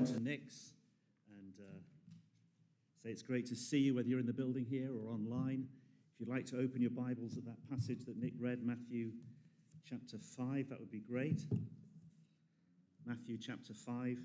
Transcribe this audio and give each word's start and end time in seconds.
welcome 0.00 0.16
to 0.16 0.22
Nick's 0.22 0.72
and 1.28 1.52
uh, 1.60 1.78
say 3.02 3.10
it's 3.10 3.22
great 3.22 3.44
to 3.44 3.54
see 3.54 3.80
you, 3.80 3.94
whether 3.94 4.08
you're 4.08 4.18
in 4.18 4.24
the 4.24 4.32
building 4.32 4.64
here 4.64 4.88
or 4.94 5.12
online. 5.12 5.66
If 6.14 6.20
you'd 6.20 6.28
like 6.34 6.46
to 6.46 6.56
open 6.56 6.80
your 6.80 6.90
Bibles 6.90 7.36
at 7.36 7.44
that 7.44 7.58
passage 7.68 8.06
that 8.06 8.16
Nick 8.16 8.32
read, 8.40 8.64
Matthew 8.64 9.10
chapter 9.86 10.16
5, 10.16 10.70
that 10.70 10.80
would 10.80 10.90
be 10.90 11.00
great. 11.00 11.42
Matthew 13.04 13.36
chapter 13.36 13.74
5. 13.74 14.16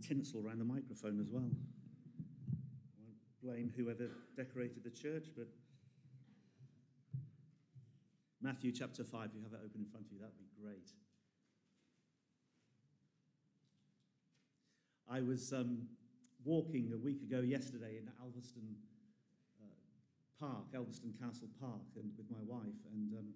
Tinsel 0.00 0.44
around 0.44 0.58
the 0.58 0.64
microphone 0.64 1.20
as 1.20 1.28
well. 1.30 1.50
I 1.50 3.00
won't 3.02 3.18
blame 3.42 3.72
whoever 3.76 4.08
decorated 4.36 4.84
the 4.84 4.90
church, 4.90 5.26
but 5.36 5.48
Matthew 8.40 8.70
chapter 8.72 9.02
5, 9.02 9.26
if 9.26 9.34
you 9.34 9.42
have 9.42 9.50
that 9.50 9.64
open 9.64 9.80
in 9.80 9.90
front 9.90 10.06
of 10.06 10.12
you, 10.12 10.18
that 10.20 10.30
would 10.30 10.38
be 10.38 10.62
great. 10.62 10.92
I 15.10 15.20
was 15.22 15.52
um, 15.52 15.88
walking 16.44 16.92
a 16.94 16.98
week 16.98 17.22
ago 17.22 17.40
yesterday 17.40 17.98
in 17.98 18.08
Elvaston 18.22 18.76
uh, 19.60 19.66
Park, 20.38 20.72
Elvaston 20.74 21.18
Castle 21.18 21.48
Park, 21.60 21.82
and 21.96 22.12
with 22.16 22.30
my 22.30 22.42
wife. 22.46 22.78
And 22.92 23.12
um, 23.18 23.26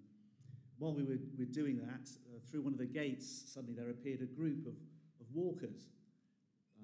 while 0.77 0.93
we 0.93 1.03
were, 1.03 1.19
were 1.37 1.45
doing 1.45 1.77
that, 1.79 2.09
uh, 2.29 2.39
through 2.49 2.61
one 2.61 2.73
of 2.73 2.79
the 2.79 2.85
gates, 2.85 3.43
suddenly 3.47 3.75
there 3.75 3.89
appeared 3.89 4.21
a 4.21 4.25
group 4.25 4.65
of, 4.65 4.73
of 5.19 5.27
walkers, 5.33 5.89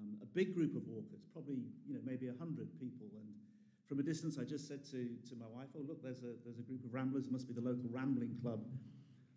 um, 0.00 0.16
a 0.22 0.26
big 0.26 0.54
group 0.54 0.74
of 0.76 0.86
walkers, 0.86 1.20
probably 1.32 1.62
you 1.86 1.94
know 1.94 2.00
maybe 2.04 2.28
a 2.28 2.34
hundred 2.38 2.68
people. 2.80 3.06
And 3.14 3.28
from 3.86 4.00
a 4.00 4.02
distance, 4.02 4.38
I 4.40 4.44
just 4.44 4.66
said 4.66 4.84
to, 4.86 5.08
to 5.28 5.36
my 5.36 5.46
wife, 5.52 5.68
"Oh 5.76 5.84
look, 5.86 6.02
there's 6.02 6.22
a 6.22 6.32
there's 6.44 6.58
a 6.58 6.62
group 6.62 6.84
of 6.84 6.94
ramblers. 6.94 7.26
It 7.26 7.32
must 7.32 7.46
be 7.46 7.54
the 7.54 7.60
local 7.60 7.90
rambling 7.90 8.36
club." 8.42 8.64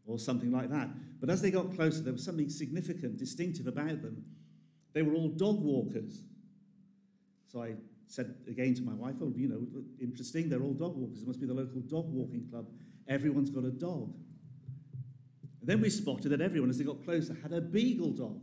Or 0.06 0.20
something 0.20 0.52
like 0.52 0.70
that. 0.70 0.90
But 1.22 1.30
as 1.30 1.42
they 1.42 1.50
got 1.50 1.74
closer, 1.74 2.02
there 2.02 2.12
was 2.12 2.26
something 2.26 2.50
significant, 2.50 3.16
distinctive 3.18 3.68
about 3.68 4.02
them. 4.02 4.26
They 4.92 5.02
were 5.02 5.14
all 5.14 5.30
dog 5.30 5.62
walkers. 5.62 6.24
So 7.48 7.64
I 7.64 7.76
said 8.08 8.36
again 8.48 8.74
to 8.76 8.82
my 8.84 8.94
wife, 8.94 9.16
oh, 9.22 9.32
you 9.36 9.48
know, 9.48 9.66
interesting, 10.02 10.50
they're 10.50 10.62
all 10.62 10.74
dog 10.74 10.96
walkers. 10.96 11.22
It 11.22 11.28
must 11.28 11.40
be 11.40 11.48
the 11.48 11.54
local 11.54 11.82
dog 11.82 12.12
walking 12.12 12.48
club. 12.50 12.68
Everyone's 13.08 13.50
got 13.50 13.64
a 13.64 13.72
dog. 13.72 14.14
And 15.62 15.70
then 15.70 15.82
we 15.82 15.90
spotted 15.90 16.30
that 16.30 16.42
everyone, 16.42 16.70
as 16.70 16.78
they 16.78 16.84
got 16.84 17.04
closer, 17.04 17.38
had 17.42 17.54
a 17.54 17.62
beagle 17.62 18.12
dog. 18.12 18.42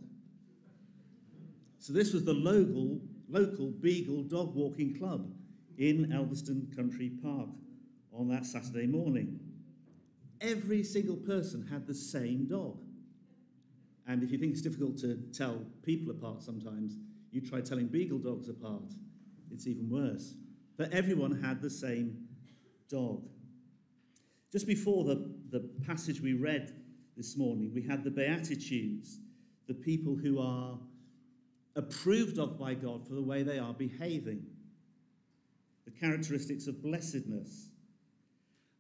So 1.81 1.95
this 1.95 2.12
was 2.12 2.25
the 2.25 2.34
local, 2.34 3.00
local 3.27 3.70
beagle 3.70 4.23
dog 4.23 4.55
walking 4.55 4.95
club 4.95 5.33
in 5.78 6.12
Elvaston 6.12 6.77
Country 6.77 7.11
Park 7.23 7.48
on 8.12 8.28
that 8.28 8.45
Saturday 8.45 8.86
morning. 8.86 9.41
Every 10.42 10.84
single 10.84 11.17
person 11.17 11.67
had 11.67 11.86
the 11.86 11.95
same 11.95 12.47
dog. 12.47 12.77
And 14.06 14.23
if 14.23 14.31
you 14.31 14.36
think 14.36 14.53
it's 14.53 14.61
difficult 14.61 14.98
to 14.98 15.17
tell 15.33 15.64
people 15.83 16.11
apart 16.11 16.42
sometimes, 16.42 16.98
you 17.31 17.41
try 17.41 17.62
telling 17.62 17.86
beagle 17.86 18.19
dogs 18.19 18.51
apart. 18.51 18.92
It's 19.51 19.67
even 19.67 19.89
worse. 19.89 20.34
But 20.77 20.92
everyone 20.92 21.41
had 21.41 21.62
the 21.62 21.70
same 21.70 22.28
dog. 22.91 23.27
Just 24.53 24.67
before 24.67 25.05
the, 25.05 25.33
the 25.48 25.61
passage 25.86 26.20
we 26.20 26.34
read 26.34 26.75
this 27.17 27.39
morning, 27.39 27.73
we 27.75 27.83
had 27.83 28.05
the 28.05 28.11
Beatitudes, 28.11 29.20
the 29.67 29.74
people 29.74 30.14
who 30.14 30.41
are 30.41 30.79
approved 31.77 32.39
of 32.39 32.58
by 32.58 32.75
God 32.75 33.07
for 33.07 33.14
the 33.14 33.23
way 33.23 33.42
they 33.42 33.58
are 33.58 33.73
behaving, 33.73 34.45
the 35.85 35.91
characteristics 35.91 36.67
of 36.67 36.83
blessedness 36.83 37.70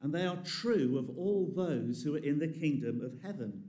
and 0.02 0.14
they 0.14 0.26
are 0.26 0.38
true 0.44 0.98
of 0.98 1.16
all 1.18 1.52
those 1.54 2.02
who 2.02 2.14
are 2.14 2.24
in 2.24 2.38
the 2.38 2.48
kingdom 2.48 3.00
of 3.02 3.20
heaven. 3.22 3.64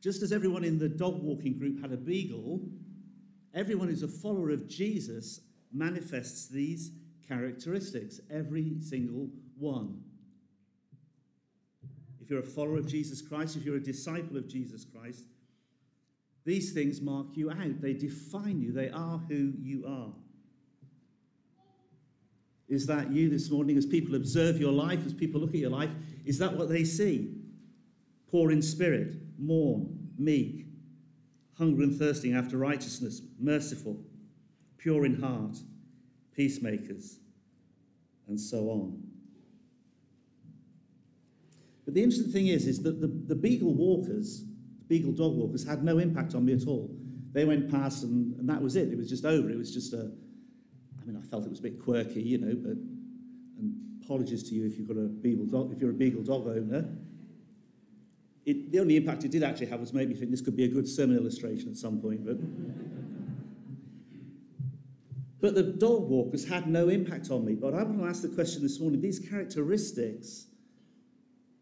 Just 0.00 0.22
as 0.22 0.32
everyone 0.32 0.64
in 0.64 0.78
the 0.78 0.88
dog 0.88 1.22
walking 1.22 1.58
group 1.58 1.80
had 1.80 1.92
a 1.92 1.96
beagle, 1.96 2.60
everyone 3.54 3.88
who's 3.88 4.02
a 4.02 4.08
follower 4.08 4.50
of 4.50 4.68
Jesus 4.68 5.40
manifests 5.72 6.48
these 6.48 6.92
characteristics, 7.28 8.20
every 8.30 8.80
single 8.80 9.28
one. 9.58 10.00
If 12.20 12.30
you're 12.30 12.40
a 12.40 12.46
follower 12.46 12.78
of 12.78 12.88
Jesus 12.88 13.20
Christ, 13.20 13.56
if 13.56 13.64
you're 13.64 13.76
a 13.76 13.82
disciple 13.82 14.36
of 14.36 14.48
Jesus 14.48 14.84
Christ, 14.84 15.24
these 16.46 16.72
things 16.72 17.00
mark 17.00 17.26
you 17.34 17.50
out. 17.50 17.80
They 17.82 17.92
define 17.92 18.60
you. 18.60 18.72
They 18.72 18.88
are 18.88 19.18
who 19.28 19.52
you 19.60 19.84
are. 19.86 20.12
Is 22.68 22.86
that 22.86 23.12
you 23.12 23.28
this 23.28 23.50
morning 23.50 23.76
as 23.76 23.84
people 23.84 24.14
observe 24.14 24.58
your 24.58 24.72
life, 24.72 25.04
as 25.04 25.12
people 25.12 25.40
look 25.40 25.50
at 25.50 25.56
your 25.56 25.70
life? 25.70 25.90
Is 26.24 26.38
that 26.38 26.56
what 26.56 26.68
they 26.68 26.84
see? 26.84 27.34
Poor 28.30 28.52
in 28.52 28.62
spirit, 28.62 29.16
mourn, 29.38 30.10
meek, 30.18 30.66
hunger 31.58 31.82
and 31.82 31.96
thirsting 31.96 32.34
after 32.34 32.56
righteousness, 32.56 33.22
merciful, 33.40 34.00
pure 34.78 35.04
in 35.04 35.20
heart, 35.20 35.58
peacemakers, 36.34 37.18
and 38.28 38.40
so 38.40 38.68
on. 38.70 39.02
But 41.84 41.94
the 41.94 42.02
interesting 42.02 42.32
thing 42.32 42.48
is, 42.48 42.66
is 42.66 42.82
that 42.82 43.00
the, 43.00 43.06
the 43.06 43.34
beagle 43.34 43.74
walkers, 43.74 44.44
beagle 44.88 45.12
dog 45.12 45.34
walkers, 45.34 45.64
had 45.64 45.82
no 45.84 45.98
impact 45.98 46.34
on 46.34 46.44
me 46.44 46.52
at 46.52 46.66
all. 46.66 46.90
They 47.32 47.44
went 47.44 47.70
past 47.70 48.04
and, 48.04 48.38
and 48.38 48.48
that 48.48 48.62
was 48.62 48.76
it. 48.76 48.88
It 48.88 48.96
was 48.96 49.08
just 49.08 49.24
over. 49.24 49.50
It 49.50 49.58
was 49.58 49.72
just 49.72 49.92
a, 49.92 50.10
I 51.00 51.04
mean, 51.04 51.16
I 51.16 51.26
felt 51.26 51.44
it 51.44 51.50
was 51.50 51.58
a 51.58 51.62
bit 51.62 51.82
quirky, 51.82 52.22
you 52.22 52.38
know, 52.38 52.54
but 52.54 52.76
and 53.58 53.74
apologies 54.02 54.42
to 54.44 54.54
you 54.54 54.66
if 54.66 54.78
you've 54.78 54.88
got 54.88 54.96
a 54.96 55.08
beagle 55.08 55.46
dog, 55.46 55.72
if 55.72 55.80
you're 55.80 55.90
a 55.90 55.94
beagle 55.94 56.22
dog 56.22 56.46
owner. 56.46 56.88
It, 58.44 58.70
the 58.70 58.78
only 58.78 58.96
impact 58.96 59.24
it 59.24 59.32
did 59.32 59.42
actually 59.42 59.66
have 59.66 59.80
was 59.80 59.92
made 59.92 60.08
me 60.08 60.14
think 60.14 60.30
this 60.30 60.40
could 60.40 60.56
be 60.56 60.64
a 60.64 60.68
good 60.68 60.88
sermon 60.88 61.16
illustration 61.16 61.68
at 61.68 61.76
some 61.76 62.00
point, 62.00 62.24
but. 62.24 62.38
but 65.40 65.54
the 65.54 65.62
dog 65.62 66.08
walkers 66.08 66.48
had 66.48 66.68
no 66.68 66.88
impact 66.88 67.30
on 67.30 67.44
me. 67.44 67.54
But 67.54 67.74
I 67.74 67.82
want 67.82 67.98
to 67.98 68.06
ask 68.06 68.22
the 68.22 68.28
question 68.28 68.62
this 68.62 68.80
morning 68.80 69.00
these 69.00 69.18
characteristics 69.18 70.46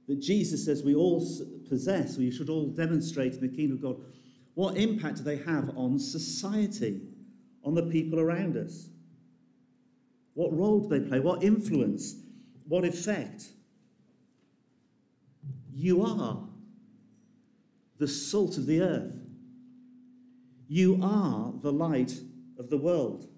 that 0.08 0.20
Jesus 0.20 0.64
says 0.64 0.82
we 0.82 0.94
all 0.94 1.26
possess, 1.68 2.16
we 2.16 2.30
should 2.30 2.50
all 2.50 2.68
demonstrate 2.68 3.34
in 3.34 3.40
the 3.40 3.48
kingdom 3.48 3.76
of 3.76 3.82
God, 3.82 3.96
what 4.54 4.76
impact 4.76 5.18
do 5.18 5.22
they 5.24 5.38
have 5.38 5.70
on 5.76 5.98
society, 5.98 7.00
on 7.64 7.74
the 7.74 7.82
people 7.82 8.20
around 8.20 8.56
us? 8.56 8.88
What 10.34 10.56
role 10.56 10.80
do 10.80 10.88
they 10.88 11.08
play? 11.08 11.20
What 11.20 11.42
influence? 11.42 12.16
What 12.66 12.84
effect? 12.84 13.48
You 15.72 16.04
are 16.04 16.44
the 17.98 18.08
salt 18.08 18.58
of 18.58 18.66
the 18.66 18.80
earth. 18.80 19.14
You 20.68 21.00
are 21.02 21.52
the 21.62 21.72
light 21.72 22.14
of 22.58 22.70
the 22.70 22.78
world. 22.78 23.28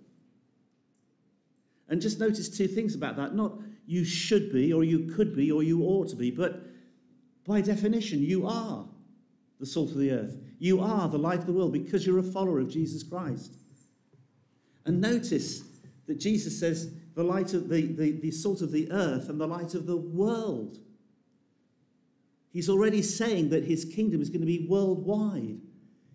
And 1.89 2.01
just 2.01 2.19
notice 2.19 2.49
two 2.49 2.67
things 2.67 2.95
about 2.95 3.17
that. 3.17 3.35
Not 3.35 3.61
you 3.87 4.05
should 4.05 4.53
be, 4.53 4.73
or 4.73 4.85
you 4.85 5.13
could 5.15 5.35
be, 5.35 5.51
or 5.51 5.63
you 5.63 5.83
ought 5.83 6.09
to 6.09 6.17
be, 6.17 6.31
but 6.31 6.63
by 7.47 7.61
definition, 7.61 8.21
you 8.23 8.47
are 8.47 8.85
the 9.61 9.67
salt 9.67 9.91
of 9.91 9.99
the 9.99 10.11
earth. 10.11 10.37
You 10.59 10.81
are 10.81 11.09
the 11.09 11.19
light 11.19 11.39
of 11.39 11.47
the 11.47 11.53
world 11.53 11.73
because 11.73 12.07
you're 12.07 12.19
a 12.19 12.23
follower 12.23 12.59
of 12.59 12.69
Jesus 12.69 13.03
Christ. 13.03 13.55
And 14.85 15.01
notice 15.01 15.63
that 16.07 16.19
Jesus 16.19 16.59
says 16.59 16.93
the 17.15 17.25
light 17.25 17.55
of 17.55 17.69
the, 17.69 17.87
the, 17.87 18.13
the 18.13 18.31
salt 18.31 18.63
of 18.63 18.73
the 18.73 18.91
earth 18.91 19.29
and 19.29 19.41
the 19.41 19.47
light 19.47 19.75
of 19.75 19.87
the 19.87 19.97
world. 19.97 20.79
He's 22.53 22.69
already 22.69 23.03
saying 23.03 23.51
that 23.51 23.65
his 23.65 23.85
kingdom 23.85 24.21
is 24.21 24.31
going 24.31 24.41
to 24.41 24.47
be 24.47 24.67
worldwide. 24.69 25.61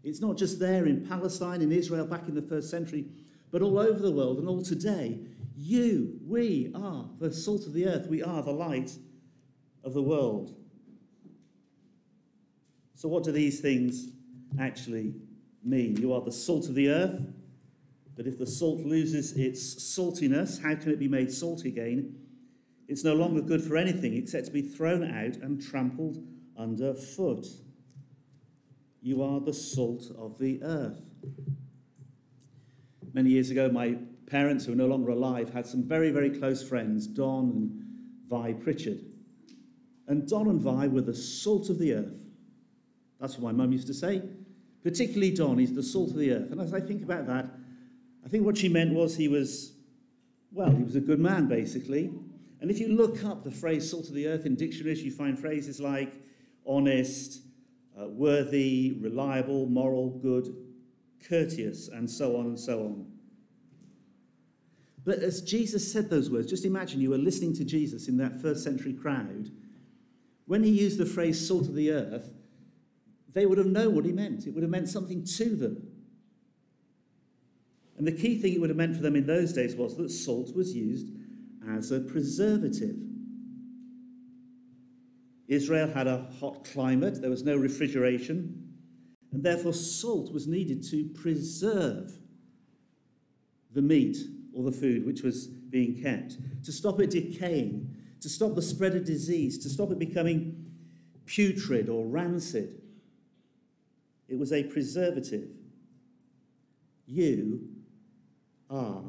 It's 0.04 0.22
not 0.22 0.38
just 0.38 0.60
there 0.60 0.86
in 0.86 1.06
Palestine, 1.06 1.62
in 1.62 1.72
Israel, 1.72 2.06
back 2.06 2.28
in 2.28 2.36
the 2.36 2.42
first 2.42 2.70
century, 2.70 3.06
but 3.52 3.62
all 3.62 3.78
over 3.78 4.00
the 4.00 4.12
world 4.12 4.40
and 4.40 4.48
all 4.48 4.62
today. 4.62 5.20
You, 5.56 6.20
we 6.26 6.72
are 6.74 7.10
the 7.20 7.34
salt 7.34 7.66
of 7.66 7.74
the 7.74 7.88
earth. 7.88 8.08
We 8.08 8.24
are 8.24 8.42
the 8.42 8.52
light 8.52 8.92
of 9.84 9.94
the 9.94 10.02
world. 10.02 10.56
So, 12.96 13.10
what 13.10 13.24
do 13.24 13.32
these 13.32 13.60
things 13.60 14.10
actually 14.60 15.16
mean? 15.64 15.98
You 15.98 16.14
are 16.14 16.22
the 16.22 16.32
salt 16.32 16.68
of 16.68 16.76
the 16.76 16.90
earth. 16.90 17.22
But 18.16 18.28
if 18.28 18.38
the 18.38 18.46
salt 18.46 18.82
loses 18.82 19.34
its 19.34 19.76
saltiness, 19.76 20.62
how 20.62 20.76
can 20.76 20.92
it 20.92 21.00
be 21.00 21.08
made 21.08 21.32
salty 21.32 21.70
again? 21.70 22.16
It's 22.88 23.04
no 23.04 23.16
longer 23.16 23.42
good 23.42 23.64
for 23.64 23.78
anything 23.78 24.16
except 24.16 24.48
to 24.48 24.52
be 24.52 24.62
thrown 24.62 25.04
out 25.04 25.38
and 25.38 25.62
trampled 25.62 26.24
underfoot. 26.58 27.48
You 29.02 29.24
are 29.24 29.40
the 29.40 29.54
salt 29.54 30.04
of 30.18 30.38
the 30.38 30.62
earth. 30.62 31.02
Many 33.14 33.32
years 33.32 33.50
ago, 33.50 33.70
my 33.70 33.98
parents, 34.32 34.66
who 34.66 34.72
are 34.72 34.76
no 34.76 34.88
longer 34.88 35.12
alive, 35.12 35.54
had 35.54 35.68
some 35.68 35.84
very, 35.84 36.10
very 36.10 36.30
close 36.30 36.68
friends, 36.68 37.06
Don 37.06 37.50
and 37.50 37.86
Vi 38.30 38.54
Pritchard. 38.54 39.02
And 40.08 40.28
Don 40.28 40.48
and 40.48 40.62
Vi 40.62 40.88
were 40.88 41.02
the 41.02 41.14
salt 41.14 41.70
of 41.70 41.78
the 41.78 41.94
earth. 41.94 42.16
That's 43.20 43.38
what 43.38 43.54
my 43.54 43.58
mum 43.58 43.74
used 43.74 43.88
to 43.88 43.94
say. 43.94 44.24
particularly 44.84 45.32
Don. 45.32 45.58
He's 45.58 45.76
the 45.76 45.84
salt 45.84 46.12
of 46.12 46.18
the 46.18 46.32
earth. 46.32 46.52
And 46.52 46.60
as 46.60 46.74
I 46.74 46.80
think 46.80 47.04
about 47.04 47.28
that, 47.28 47.46
I 48.26 48.30
think 48.30 48.46
what 48.46 48.58
she 48.58 48.70
meant 48.70 48.94
was 48.94 49.16
he 49.16 49.28
was, 49.28 49.74
well, 50.52 50.72
he 50.72 50.84
was 50.84 50.96
a 50.96 51.02
good 51.02 51.20
man, 51.20 51.48
basically. 51.48 52.12
And 52.62 52.72
if 52.72 52.80
you 52.80 52.88
look 52.88 53.24
up 53.24 53.44
the 53.44 53.52
phrase 53.52 53.90
salt 53.90 54.08
of 54.08 54.14
the 54.14 54.28
earth 54.28 54.46
in 54.46 54.56
dictionaries, 54.56 55.04
you 55.04 55.12
find 55.12 55.38
phrases 55.38 55.80
like 55.80 56.14
honest, 56.66 57.42
uh, 58.00 58.08
worthy, 58.08 58.98
reliable, 59.00 59.66
moral, 59.66 60.10
good, 60.10 60.56
courteous, 61.28 61.90
and 61.90 62.10
so 62.10 62.38
on 62.38 62.46
and 62.46 62.60
so 62.60 62.80
on. 62.86 63.21
But 65.04 65.20
as 65.20 65.42
Jesus 65.42 65.92
said 65.92 66.10
those 66.10 66.30
words, 66.30 66.50
just 66.50 66.66
imagine 66.66 67.02
you 67.02 67.10
were 67.10 67.18
listening 67.18 67.54
to 67.56 67.66
Jesus 67.66 68.08
in 68.08 68.18
that 68.18 68.42
first 68.42 68.64
century 68.64 68.94
crowd. 68.94 69.50
When 70.46 70.64
he 70.64 70.70
used 70.70 70.98
the 70.98 71.06
phrase 71.06 71.48
salt 71.48 71.68
of 71.68 71.76
the 71.76 71.92
earth, 71.92 72.32
they 73.34 73.46
would 73.46 73.58
have 73.58 73.68
known 73.68 73.96
what 73.96 74.06
he 74.06 74.12
meant. 74.12 74.46
It 74.46 74.54
would 74.54 74.64
have 74.64 74.72
meant 74.72 74.90
something 74.90 75.26
to 75.38 75.56
them. 75.56 75.88
And 77.98 78.06
the 78.06 78.12
key 78.12 78.38
thing 78.38 78.54
it 78.54 78.62
would 78.62 78.70
have 78.70 78.78
meant 78.78 78.96
for 78.96 79.02
them 79.02 79.16
in 79.16 79.26
those 79.26 79.54
days 79.54 79.76
was 79.76 79.96
that 79.98 80.10
salt 80.10 80.56
was 80.56 80.74
used 80.74 81.10
as 81.70 81.92
a 81.92 82.00
preservative. 82.00 82.96
Israel 85.48 85.88
had 85.92 86.08
a 86.08 86.28
hot 86.40 86.64
climate, 86.64 87.22
there 87.22 87.30
was 87.30 87.44
no 87.44 87.58
refrigeration, 87.58 88.74
and 89.32 89.44
therefore 89.44 89.74
salt 89.74 90.32
was 90.32 90.48
needed 90.48 90.84
to 90.90 91.10
preserve 91.10 92.12
the 93.74 93.82
meat 93.82 94.18
or 94.54 94.64
the 94.64 94.72
food 94.72 95.06
which 95.06 95.22
was 95.22 95.48
being 95.48 96.02
kept, 96.02 96.38
to 96.64 96.72
stop 96.72 97.00
it 97.00 97.10
decaying, 97.10 97.96
to 98.20 98.30
stop 98.30 98.56
the 98.56 98.62
spread 98.62 98.96
of 98.96 99.06
disease, 99.06 99.58
to 99.60 99.70
stop 99.70 99.92
it 99.92 100.00
becoming 100.00 100.66
putrid 101.26 101.90
or 101.90 102.06
rancid. 102.06 102.82
It 104.28 104.38
was 104.38 104.52
a 104.52 104.64
preservative. 104.64 105.50
You 107.06 107.68
are 108.70 109.04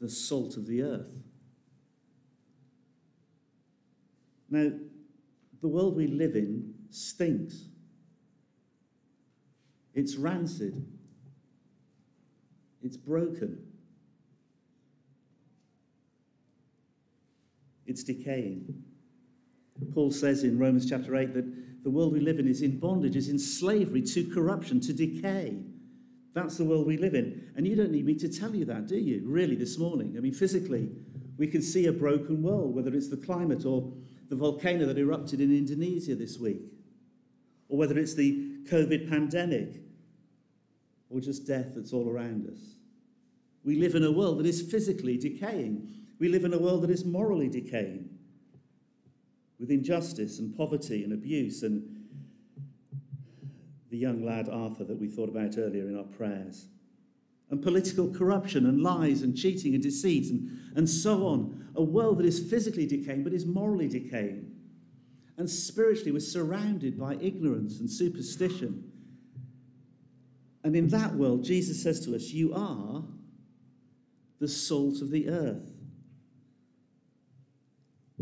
the 0.00 0.08
salt 0.08 0.56
of 0.56 0.66
the 0.66 0.82
earth. 0.82 1.12
Now, 4.48 4.70
the 5.60 5.68
world 5.68 5.96
we 5.96 6.06
live 6.06 6.34
in 6.34 6.74
stinks. 6.90 7.64
It's 9.94 10.16
rancid. 10.16 10.86
It's 12.82 12.96
broken. 12.96 13.69
It's 17.90 18.04
decaying. 18.04 18.72
Paul 19.92 20.12
says 20.12 20.44
in 20.44 20.58
Romans 20.58 20.88
chapter 20.88 21.16
8 21.16 21.34
that 21.34 21.82
the 21.82 21.90
world 21.90 22.12
we 22.12 22.20
live 22.20 22.38
in 22.38 22.46
is 22.46 22.62
in 22.62 22.78
bondage, 22.78 23.16
is 23.16 23.28
in 23.28 23.38
slavery 23.38 24.02
to 24.02 24.30
corruption, 24.32 24.80
to 24.82 24.92
decay. 24.92 25.64
That's 26.32 26.56
the 26.56 26.64
world 26.64 26.86
we 26.86 26.96
live 26.96 27.14
in. 27.14 27.50
And 27.56 27.66
you 27.66 27.74
don't 27.74 27.90
need 27.90 28.06
me 28.06 28.14
to 28.14 28.28
tell 28.28 28.54
you 28.54 28.64
that, 28.66 28.86
do 28.86 28.96
you? 28.96 29.22
Really, 29.26 29.56
this 29.56 29.76
morning. 29.76 30.14
I 30.16 30.20
mean, 30.20 30.32
physically, 30.32 30.90
we 31.36 31.48
can 31.48 31.62
see 31.62 31.86
a 31.86 31.92
broken 31.92 32.42
world, 32.44 32.76
whether 32.76 32.94
it's 32.94 33.08
the 33.08 33.16
climate 33.16 33.64
or 33.64 33.92
the 34.28 34.36
volcano 34.36 34.86
that 34.86 34.98
erupted 34.98 35.40
in 35.40 35.50
Indonesia 35.50 36.14
this 36.14 36.38
week, 36.38 36.62
or 37.68 37.76
whether 37.76 37.98
it's 37.98 38.14
the 38.14 38.58
COVID 38.70 39.08
pandemic, 39.08 39.82
or 41.08 41.18
just 41.18 41.44
death 41.44 41.72
that's 41.74 41.92
all 41.92 42.08
around 42.08 42.46
us. 42.46 42.76
We 43.64 43.80
live 43.80 43.96
in 43.96 44.04
a 44.04 44.12
world 44.12 44.38
that 44.38 44.46
is 44.46 44.62
physically 44.62 45.18
decaying. 45.18 45.96
We 46.20 46.28
live 46.28 46.44
in 46.44 46.52
a 46.52 46.58
world 46.58 46.82
that 46.82 46.90
is 46.90 47.04
morally 47.04 47.48
decaying, 47.48 48.10
with 49.58 49.70
injustice 49.70 50.38
and 50.38 50.54
poverty 50.54 51.02
and 51.02 51.14
abuse 51.14 51.62
and 51.62 51.82
the 53.90 53.96
young 53.96 54.24
lad 54.24 54.48
Arthur 54.48 54.84
that 54.84 55.00
we 55.00 55.08
thought 55.08 55.30
about 55.30 55.56
earlier 55.56 55.88
in 55.88 55.96
our 55.96 56.04
prayers, 56.04 56.66
and 57.48 57.62
political 57.62 58.12
corruption 58.12 58.66
and 58.66 58.82
lies 58.82 59.22
and 59.22 59.34
cheating 59.34 59.74
and 59.74 59.82
deceit 59.82 60.30
and, 60.30 60.76
and 60.76 60.88
so 60.88 61.26
on. 61.26 61.68
A 61.76 61.82
world 61.82 62.18
that 62.18 62.26
is 62.26 62.38
physically 62.38 62.86
decaying 62.86 63.24
but 63.24 63.32
is 63.32 63.46
morally 63.46 63.88
decaying. 63.88 64.52
And 65.38 65.48
spiritually, 65.48 66.12
we're 66.12 66.20
surrounded 66.20 66.98
by 66.98 67.14
ignorance 67.14 67.80
and 67.80 67.90
superstition. 67.90 68.92
And 70.62 70.76
in 70.76 70.88
that 70.88 71.14
world, 71.14 71.44
Jesus 71.44 71.82
says 71.82 72.04
to 72.04 72.14
us, 72.14 72.24
You 72.24 72.52
are 72.54 73.02
the 74.38 74.48
salt 74.48 75.00
of 75.00 75.10
the 75.10 75.30
earth. 75.30 75.79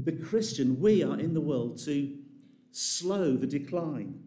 The 0.05 0.13
Christian, 0.13 0.81
we 0.81 1.03
are 1.03 1.19
in 1.19 1.35
the 1.35 1.41
world 1.41 1.79
to 1.85 2.17
slow 2.71 3.37
the 3.37 3.47
decline, 3.47 4.23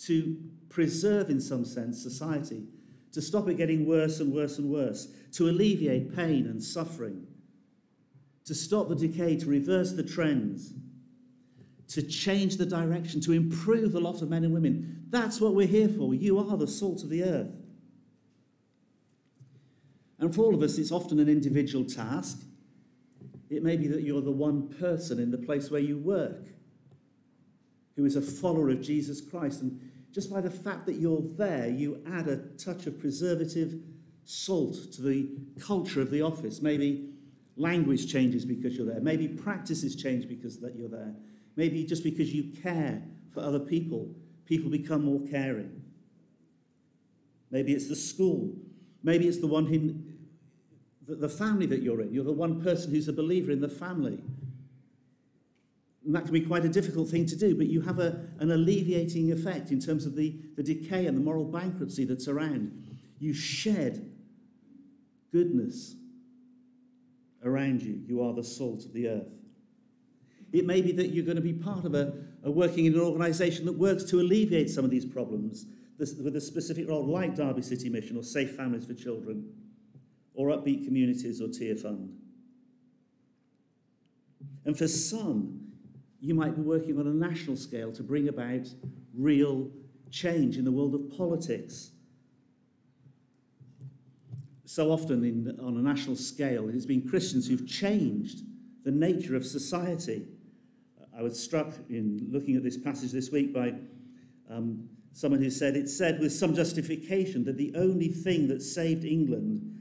to 0.00 0.36
preserve, 0.68 1.30
in 1.30 1.40
some 1.40 1.64
sense, 1.64 2.02
society, 2.02 2.66
to 3.12 3.22
stop 3.22 3.48
it 3.48 3.56
getting 3.56 3.86
worse 3.86 4.20
and 4.20 4.32
worse 4.32 4.58
and 4.58 4.68
worse, 4.68 5.08
to 5.32 5.48
alleviate 5.48 6.14
pain 6.16 6.46
and 6.46 6.62
suffering, 6.62 7.26
to 8.44 8.54
stop 8.54 8.88
the 8.88 8.96
decay, 8.96 9.36
to 9.36 9.46
reverse 9.46 9.92
the 9.92 10.02
trends, 10.02 10.74
to 11.88 12.02
change 12.02 12.56
the 12.56 12.66
direction, 12.66 13.20
to 13.20 13.32
improve 13.32 13.92
the 13.92 14.00
lot 14.00 14.22
of 14.22 14.30
men 14.30 14.44
and 14.44 14.52
women. 14.52 15.04
That's 15.10 15.40
what 15.40 15.54
we're 15.54 15.66
here 15.66 15.88
for. 15.88 16.14
You 16.14 16.38
are 16.38 16.56
the 16.56 16.66
salt 16.66 17.02
of 17.02 17.10
the 17.10 17.22
earth. 17.22 17.54
And 20.18 20.34
for 20.34 20.42
all 20.42 20.54
of 20.54 20.62
us, 20.62 20.78
it's 20.78 20.90
often 20.92 21.20
an 21.20 21.28
individual 21.28 21.84
task. 21.84 22.42
It 23.52 23.62
may 23.62 23.76
be 23.76 23.86
that 23.88 24.02
you're 24.02 24.22
the 24.22 24.30
one 24.30 24.68
person 24.68 25.18
in 25.18 25.30
the 25.30 25.38
place 25.38 25.70
where 25.70 25.80
you 25.80 25.98
work 25.98 26.46
who 27.96 28.04
is 28.04 28.16
a 28.16 28.22
follower 28.22 28.70
of 28.70 28.80
Jesus 28.80 29.20
Christ. 29.20 29.60
And 29.60 29.78
just 30.12 30.32
by 30.32 30.40
the 30.40 30.50
fact 30.50 30.86
that 30.86 30.94
you're 30.94 31.22
there, 31.22 31.68
you 31.68 32.02
add 32.10 32.28
a 32.28 32.36
touch 32.36 32.86
of 32.86 32.98
preservative 32.98 33.74
salt 34.24 34.92
to 34.94 35.02
the 35.02 35.28
culture 35.60 36.00
of 36.00 36.10
the 36.10 36.22
office. 36.22 36.62
Maybe 36.62 37.10
language 37.56 38.10
changes 38.10 38.44
because 38.44 38.76
you're 38.76 38.86
there. 38.86 39.00
Maybe 39.00 39.28
practices 39.28 39.94
change 39.94 40.28
because 40.28 40.58
that 40.60 40.74
you're 40.74 40.88
there. 40.88 41.14
Maybe 41.56 41.84
just 41.84 42.02
because 42.02 42.32
you 42.32 42.44
care 42.62 43.02
for 43.34 43.40
other 43.40 43.58
people, 43.58 44.14
people 44.46 44.70
become 44.70 45.04
more 45.04 45.20
caring. 45.30 45.82
Maybe 47.50 47.74
it's 47.74 47.88
the 47.88 47.96
school. 47.96 48.54
Maybe 49.02 49.28
it's 49.28 49.38
the 49.40 49.46
one 49.46 49.66
in 49.66 50.11
the 51.06 51.28
family 51.28 51.66
that 51.66 51.82
you're 51.82 52.00
in. 52.00 52.12
You're 52.12 52.24
the 52.24 52.32
one 52.32 52.62
person 52.62 52.90
who's 52.90 53.08
a 53.08 53.12
believer 53.12 53.50
in 53.50 53.60
the 53.60 53.68
family. 53.68 54.22
And 56.04 56.14
that 56.14 56.24
can 56.24 56.32
be 56.32 56.40
quite 56.40 56.64
a 56.64 56.68
difficult 56.68 57.08
thing 57.08 57.26
to 57.26 57.36
do, 57.36 57.54
but 57.54 57.66
you 57.66 57.80
have 57.82 57.98
a, 57.98 58.28
an 58.40 58.50
alleviating 58.50 59.30
effect 59.30 59.70
in 59.70 59.80
terms 59.80 60.04
of 60.04 60.16
the, 60.16 60.36
the 60.56 60.62
decay 60.62 61.06
and 61.06 61.16
the 61.16 61.20
moral 61.20 61.44
bankruptcy 61.44 62.04
that's 62.04 62.26
around. 62.28 62.96
You 63.18 63.32
shed 63.32 64.10
goodness 65.30 65.94
around 67.44 67.82
you. 67.82 68.02
You 68.06 68.22
are 68.22 68.32
the 68.32 68.42
salt 68.42 68.84
of 68.84 68.92
the 68.92 69.08
earth. 69.08 69.32
It 70.52 70.66
may 70.66 70.82
be 70.82 70.92
that 70.92 71.08
you're 71.08 71.24
going 71.24 71.36
to 71.36 71.42
be 71.42 71.52
part 71.52 71.84
of 71.84 71.94
a, 71.94 72.14
a 72.42 72.50
working 72.50 72.86
in 72.86 72.94
an 72.94 73.00
organisation 73.00 73.64
that 73.66 73.78
works 73.78 74.04
to 74.04 74.20
alleviate 74.20 74.70
some 74.70 74.84
of 74.84 74.90
these 74.90 75.06
problems 75.06 75.66
with 75.98 76.34
a 76.34 76.40
specific 76.40 76.88
role 76.88 77.06
like 77.06 77.36
Derby 77.36 77.62
City 77.62 77.88
Mission 77.88 78.16
or 78.16 78.24
Safe 78.24 78.56
Families 78.56 78.86
for 78.86 78.94
Children 78.94 79.48
or 80.34 80.48
Upbeat 80.48 80.84
Communities 80.84 81.40
or 81.40 81.46
Tearfund. 81.46 82.10
And 84.64 84.76
for 84.76 84.88
some, 84.88 85.60
you 86.20 86.34
might 86.34 86.54
be 86.54 86.62
working 86.62 86.98
on 86.98 87.06
a 87.06 87.12
national 87.12 87.56
scale 87.56 87.92
to 87.92 88.02
bring 88.02 88.28
about 88.28 88.68
real 89.14 89.70
change 90.10 90.56
in 90.56 90.64
the 90.64 90.72
world 90.72 90.94
of 90.94 91.16
politics. 91.16 91.90
So 94.64 94.90
often, 94.90 95.24
in, 95.24 95.58
on 95.60 95.76
a 95.76 95.82
national 95.82 96.16
scale, 96.16 96.68
it 96.68 96.74
has 96.74 96.86
been 96.86 97.06
Christians 97.06 97.48
who've 97.48 97.66
changed 97.66 98.42
the 98.84 98.90
nature 98.90 99.36
of 99.36 99.44
society. 99.44 100.26
I 101.16 101.22
was 101.22 101.38
struck 101.38 101.74
in 101.90 102.28
looking 102.30 102.56
at 102.56 102.62
this 102.62 102.78
passage 102.78 103.12
this 103.12 103.30
week 103.30 103.52
by 103.52 103.74
um, 104.48 104.88
someone 105.12 105.42
who 105.42 105.50
said, 105.50 105.76
It 105.76 105.88
said 105.88 106.20
with 106.20 106.32
some 106.32 106.54
justification 106.54 107.44
that 107.44 107.56
the 107.56 107.74
only 107.76 108.08
thing 108.08 108.48
that 108.48 108.62
saved 108.62 109.04
England 109.04 109.71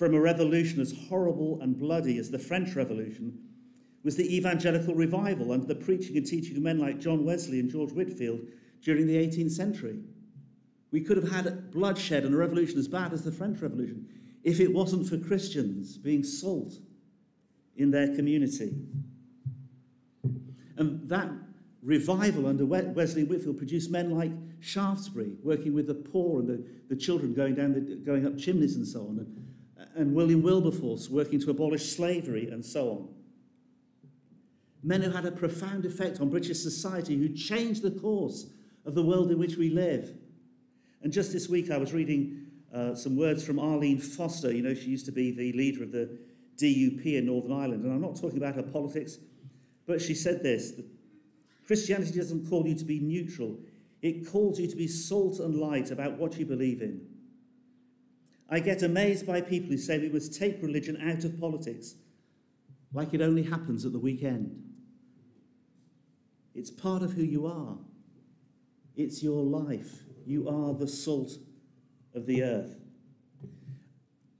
from 0.00 0.14
a 0.14 0.20
revolution 0.20 0.80
as 0.80 0.94
horrible 1.10 1.58
and 1.60 1.78
bloody 1.78 2.16
as 2.16 2.30
the 2.30 2.38
French 2.38 2.74
Revolution 2.74 3.38
was 4.02 4.16
the 4.16 4.34
evangelical 4.34 4.94
revival 4.94 5.52
under 5.52 5.66
the 5.66 5.74
preaching 5.74 6.16
and 6.16 6.26
teaching 6.26 6.56
of 6.56 6.62
men 6.62 6.78
like 6.78 6.98
John 6.98 7.22
Wesley 7.22 7.60
and 7.60 7.70
George 7.70 7.92
Whitefield 7.92 8.40
during 8.82 9.06
the 9.06 9.16
18th 9.16 9.50
century. 9.50 9.98
We 10.90 11.02
could 11.02 11.18
have 11.18 11.30
had 11.30 11.70
bloodshed 11.70 12.24
and 12.24 12.34
a 12.34 12.38
revolution 12.38 12.78
as 12.78 12.88
bad 12.88 13.12
as 13.12 13.24
the 13.24 13.30
French 13.30 13.60
Revolution 13.60 14.08
if 14.42 14.58
it 14.58 14.72
wasn't 14.72 15.06
for 15.06 15.18
Christians 15.18 15.98
being 15.98 16.24
salt 16.24 16.72
in 17.76 17.90
their 17.90 18.16
community. 18.16 18.72
And 20.78 21.10
that 21.10 21.30
revival 21.82 22.46
under 22.46 22.64
Wesley 22.64 23.20
and 23.20 23.30
Whitefield 23.30 23.58
produced 23.58 23.90
men 23.90 24.16
like 24.16 24.32
Shaftesbury, 24.60 25.36
working 25.42 25.74
with 25.74 25.88
the 25.88 25.94
poor 25.94 26.40
and 26.40 26.48
the, 26.48 26.64
the 26.88 26.96
children 26.96 27.34
going, 27.34 27.54
down 27.54 27.74
the, 27.74 27.80
going 27.96 28.26
up 28.26 28.38
chimneys 28.38 28.76
and 28.76 28.86
so 28.86 29.00
on. 29.00 29.18
And, 29.18 29.49
and 29.94 30.14
William 30.14 30.42
Wilberforce 30.42 31.08
working 31.08 31.40
to 31.40 31.50
abolish 31.50 31.94
slavery 31.94 32.48
and 32.50 32.64
so 32.64 32.90
on. 32.90 33.08
Men 34.82 35.02
who 35.02 35.10
had 35.10 35.26
a 35.26 35.32
profound 35.32 35.84
effect 35.84 36.20
on 36.20 36.30
British 36.30 36.60
society, 36.60 37.16
who 37.16 37.28
changed 37.28 37.82
the 37.82 37.90
course 37.90 38.46
of 38.86 38.94
the 38.94 39.02
world 39.02 39.30
in 39.30 39.38
which 39.38 39.56
we 39.56 39.70
live. 39.70 40.14
And 41.02 41.12
just 41.12 41.32
this 41.32 41.48
week, 41.48 41.70
I 41.70 41.76
was 41.76 41.92
reading 41.92 42.46
uh, 42.74 42.94
some 42.94 43.16
words 43.16 43.44
from 43.44 43.58
Arlene 43.58 43.98
Foster. 43.98 44.52
You 44.52 44.62
know, 44.62 44.74
she 44.74 44.86
used 44.86 45.06
to 45.06 45.12
be 45.12 45.32
the 45.32 45.52
leader 45.52 45.82
of 45.82 45.92
the 45.92 46.18
DUP 46.56 47.04
in 47.04 47.26
Northern 47.26 47.52
Ireland. 47.52 47.84
And 47.84 47.92
I'm 47.92 48.00
not 48.00 48.16
talking 48.16 48.38
about 48.38 48.54
her 48.54 48.62
politics, 48.62 49.18
but 49.86 50.00
she 50.00 50.14
said 50.14 50.42
this 50.42 50.72
Christianity 51.66 52.18
doesn't 52.18 52.48
call 52.48 52.66
you 52.66 52.74
to 52.74 52.84
be 52.84 53.00
neutral, 53.00 53.58
it 54.02 54.28
calls 54.28 54.58
you 54.58 54.66
to 54.66 54.76
be 54.76 54.88
salt 54.88 55.40
and 55.40 55.56
light 55.56 55.90
about 55.90 56.18
what 56.18 56.38
you 56.38 56.46
believe 56.46 56.80
in. 56.80 57.06
I 58.50 58.58
get 58.58 58.82
amazed 58.82 59.26
by 59.26 59.40
people 59.40 59.70
who 59.70 59.78
say 59.78 59.98
we 59.98 60.08
must 60.08 60.34
take 60.34 60.60
religion 60.60 61.00
out 61.08 61.24
of 61.24 61.38
politics, 61.38 61.94
like 62.92 63.14
it 63.14 63.20
only 63.20 63.44
happens 63.44 63.86
at 63.86 63.92
the 63.92 63.98
weekend. 63.98 64.60
It's 66.54 66.70
part 66.70 67.02
of 67.02 67.12
who 67.12 67.22
you 67.22 67.46
are. 67.46 67.76
It's 68.96 69.22
your 69.22 69.44
life. 69.44 70.02
You 70.26 70.48
are 70.48 70.74
the 70.74 70.88
salt 70.88 71.32
of 72.14 72.26
the 72.26 72.42
earth. 72.42 72.76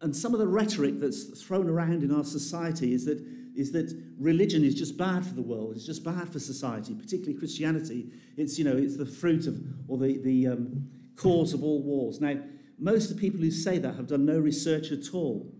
And 0.00 0.16
some 0.16 0.34
of 0.34 0.40
the 0.40 0.48
rhetoric 0.48 0.98
that's 0.98 1.42
thrown 1.42 1.68
around 1.68 2.02
in 2.02 2.12
our 2.12 2.24
society 2.24 2.92
is 2.92 3.04
that, 3.04 3.22
is 3.54 3.70
that 3.72 3.96
religion 4.18 4.64
is 4.64 4.74
just 4.74 4.96
bad 4.96 5.24
for 5.24 5.34
the 5.34 5.42
world, 5.42 5.76
it's 5.76 5.86
just 5.86 6.02
bad 6.02 6.28
for 6.28 6.40
society, 6.40 6.94
particularly 6.94 7.38
Christianity. 7.38 8.10
It's, 8.36 8.58
you 8.58 8.64
know, 8.64 8.76
it's 8.76 8.96
the 8.96 9.06
fruit 9.06 9.46
of, 9.46 9.62
or 9.86 9.98
the, 9.98 10.18
the 10.18 10.48
um, 10.48 10.88
cause 11.16 11.52
of 11.52 11.62
all 11.62 11.82
wars. 11.82 12.20
Now, 12.20 12.40
most 12.80 13.10
of 13.10 13.16
the 13.16 13.20
people 13.20 13.40
who 13.40 13.50
say 13.50 13.78
that 13.78 13.94
have 13.94 14.06
done 14.06 14.24
no 14.24 14.38
research 14.38 14.90
at 14.90 15.14
all, 15.14 15.52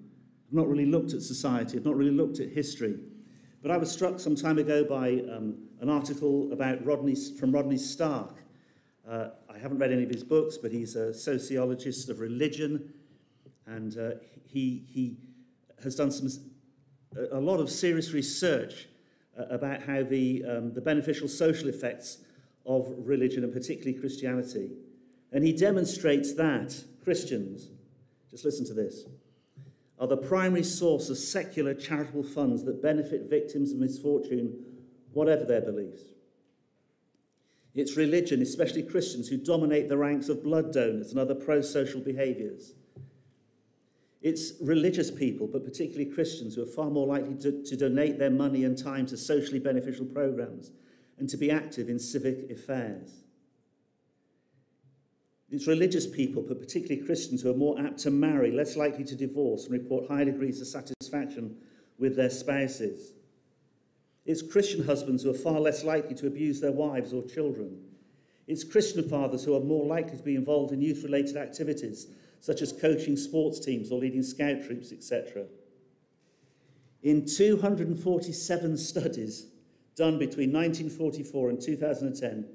have 0.46 0.54
not 0.54 0.68
really 0.68 0.86
looked 0.86 1.12
at 1.12 1.22
society, 1.22 1.76
have 1.76 1.84
not 1.84 1.96
really 1.96 2.10
looked 2.10 2.40
at 2.40 2.48
history. 2.48 2.98
But 3.62 3.70
I 3.70 3.76
was 3.76 3.92
struck 3.92 4.18
some 4.18 4.34
time 4.34 4.58
ago 4.58 4.84
by 4.84 5.22
um, 5.30 5.58
an 5.80 5.90
article 5.90 6.50
about 6.52 6.84
Rodney, 6.84 7.14
from 7.38 7.52
Rodney 7.52 7.76
Stark, 7.76 8.34
uh, 9.08 9.30
I 9.52 9.58
haven't 9.58 9.78
read 9.78 9.92
any 9.92 10.04
of 10.04 10.10
his 10.10 10.22
books, 10.22 10.56
but 10.56 10.70
he's 10.70 10.94
a 10.94 11.12
sociologist 11.12 12.08
of 12.10 12.20
religion, 12.20 12.92
and 13.66 13.98
uh, 13.98 14.10
he, 14.46 14.86
he 14.88 15.16
has 15.82 15.96
done 15.96 16.10
some, 16.12 16.28
a 17.32 17.40
lot 17.40 17.58
of 17.58 17.70
serious 17.70 18.12
research 18.12 18.88
uh, 19.38 19.44
about 19.50 19.82
how 19.82 20.04
the, 20.04 20.44
um, 20.44 20.72
the 20.74 20.80
beneficial 20.80 21.26
social 21.26 21.68
effects 21.68 22.18
of 22.66 22.92
religion, 22.98 23.42
and 23.42 23.52
particularly 23.52 23.98
Christianity. 23.98 24.70
And 25.32 25.44
he 25.44 25.52
demonstrates 25.52 26.34
that 26.34 26.84
Christians, 27.02 27.70
just 28.30 28.44
listen 28.44 28.66
to 28.66 28.74
this, 28.74 29.06
are 29.98 30.06
the 30.06 30.16
primary 30.16 30.62
source 30.62 31.10
of 31.10 31.18
secular 31.18 31.74
charitable 31.74 32.22
funds 32.22 32.64
that 32.64 32.82
benefit 32.82 33.28
victims 33.28 33.72
of 33.72 33.78
misfortune, 33.78 34.64
whatever 35.12 35.44
their 35.44 35.60
beliefs. 35.60 36.02
It's 37.74 37.96
religion, 37.96 38.42
especially 38.42 38.82
Christians, 38.82 39.28
who 39.28 39.36
dominate 39.36 39.88
the 39.88 39.96
ranks 39.96 40.28
of 40.28 40.42
blood 40.42 40.72
donors 40.72 41.10
and 41.10 41.20
other 41.20 41.34
pro 41.34 41.60
social 41.60 42.00
behaviours. 42.00 42.74
It's 44.22 44.52
religious 44.60 45.10
people, 45.10 45.46
but 45.46 45.64
particularly 45.64 46.10
Christians, 46.10 46.54
who 46.54 46.62
are 46.62 46.66
far 46.66 46.90
more 46.90 47.06
likely 47.06 47.36
to, 47.36 47.62
to 47.62 47.76
donate 47.76 48.18
their 48.18 48.30
money 48.30 48.64
and 48.64 48.76
time 48.76 49.06
to 49.06 49.16
socially 49.16 49.58
beneficial 49.58 50.04
programs 50.04 50.72
and 51.18 51.28
to 51.28 51.36
be 51.36 51.50
active 51.50 51.88
in 51.88 51.98
civic 51.98 52.50
affairs. 52.50 53.24
It's 55.50 55.66
religious 55.66 56.06
people, 56.06 56.42
but 56.42 56.60
particularly 56.60 57.04
Christians, 57.04 57.42
who 57.42 57.50
are 57.50 57.56
more 57.56 57.78
apt 57.80 57.98
to 58.00 58.10
marry, 58.10 58.52
less 58.52 58.76
likely 58.76 59.04
to 59.04 59.16
divorce, 59.16 59.64
and 59.64 59.72
report 59.72 60.08
high 60.08 60.24
degrees 60.24 60.60
of 60.60 60.68
satisfaction 60.68 61.56
with 61.98 62.14
their 62.14 62.30
spouses. 62.30 63.14
It's 64.24 64.42
Christian 64.42 64.84
husbands 64.84 65.22
who 65.22 65.30
are 65.30 65.34
far 65.34 65.58
less 65.58 65.82
likely 65.82 66.14
to 66.16 66.28
abuse 66.28 66.60
their 66.60 66.72
wives 66.72 67.12
or 67.12 67.24
children. 67.24 67.78
It's 68.46 68.62
Christian 68.62 69.08
fathers 69.08 69.44
who 69.44 69.56
are 69.56 69.60
more 69.60 69.86
likely 69.86 70.16
to 70.16 70.22
be 70.22 70.36
involved 70.36 70.72
in 70.72 70.80
youth 70.80 71.02
related 71.02 71.36
activities, 71.36 72.06
such 72.40 72.62
as 72.62 72.72
coaching 72.72 73.16
sports 73.16 73.58
teams 73.58 73.90
or 73.90 73.98
leading 73.98 74.22
scout 74.22 74.64
troops, 74.64 74.92
etc. 74.92 75.46
In 77.02 77.26
247 77.26 78.76
studies 78.76 79.46
done 79.96 80.18
between 80.18 80.52
1944 80.52 81.50
and 81.50 81.60
2010, 81.60 82.46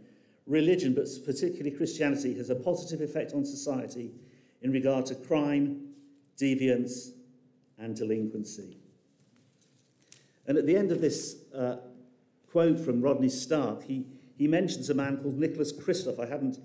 religion, 0.47 0.93
but 0.93 1.07
particularly 1.25 1.71
Christianity, 1.71 2.35
has 2.35 2.49
a 2.49 2.55
positive 2.55 3.01
effect 3.01 3.33
on 3.33 3.45
society 3.45 4.11
in 4.61 4.71
regard 4.71 5.05
to 5.07 5.15
crime, 5.15 5.89
deviance, 6.37 7.09
and 7.77 7.95
delinquency. 7.95 8.77
And 10.47 10.57
at 10.57 10.65
the 10.65 10.77
end 10.77 10.91
of 10.91 11.01
this 11.01 11.37
uh, 11.55 11.77
quote 12.51 12.79
from 12.79 13.01
Rodney 13.01 13.29
Stark, 13.29 13.83
he, 13.83 14.05
he 14.37 14.47
mentions 14.47 14.89
a 14.89 14.93
man 14.93 15.17
called 15.17 15.37
Nicholas 15.37 15.73
Kristof. 15.73 16.19
I 16.19 16.27
hadn't 16.27 16.59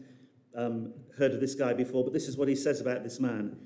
um, 0.55 0.93
heard 1.17 1.33
of 1.33 1.41
this 1.41 1.55
guy 1.55 1.73
before, 1.73 2.05
but 2.05 2.13
this 2.13 2.29
is 2.29 2.37
what 2.37 2.49
he 2.49 2.55
says 2.55 2.81
about 2.81 3.03
this 3.03 3.19
man. 3.19 3.57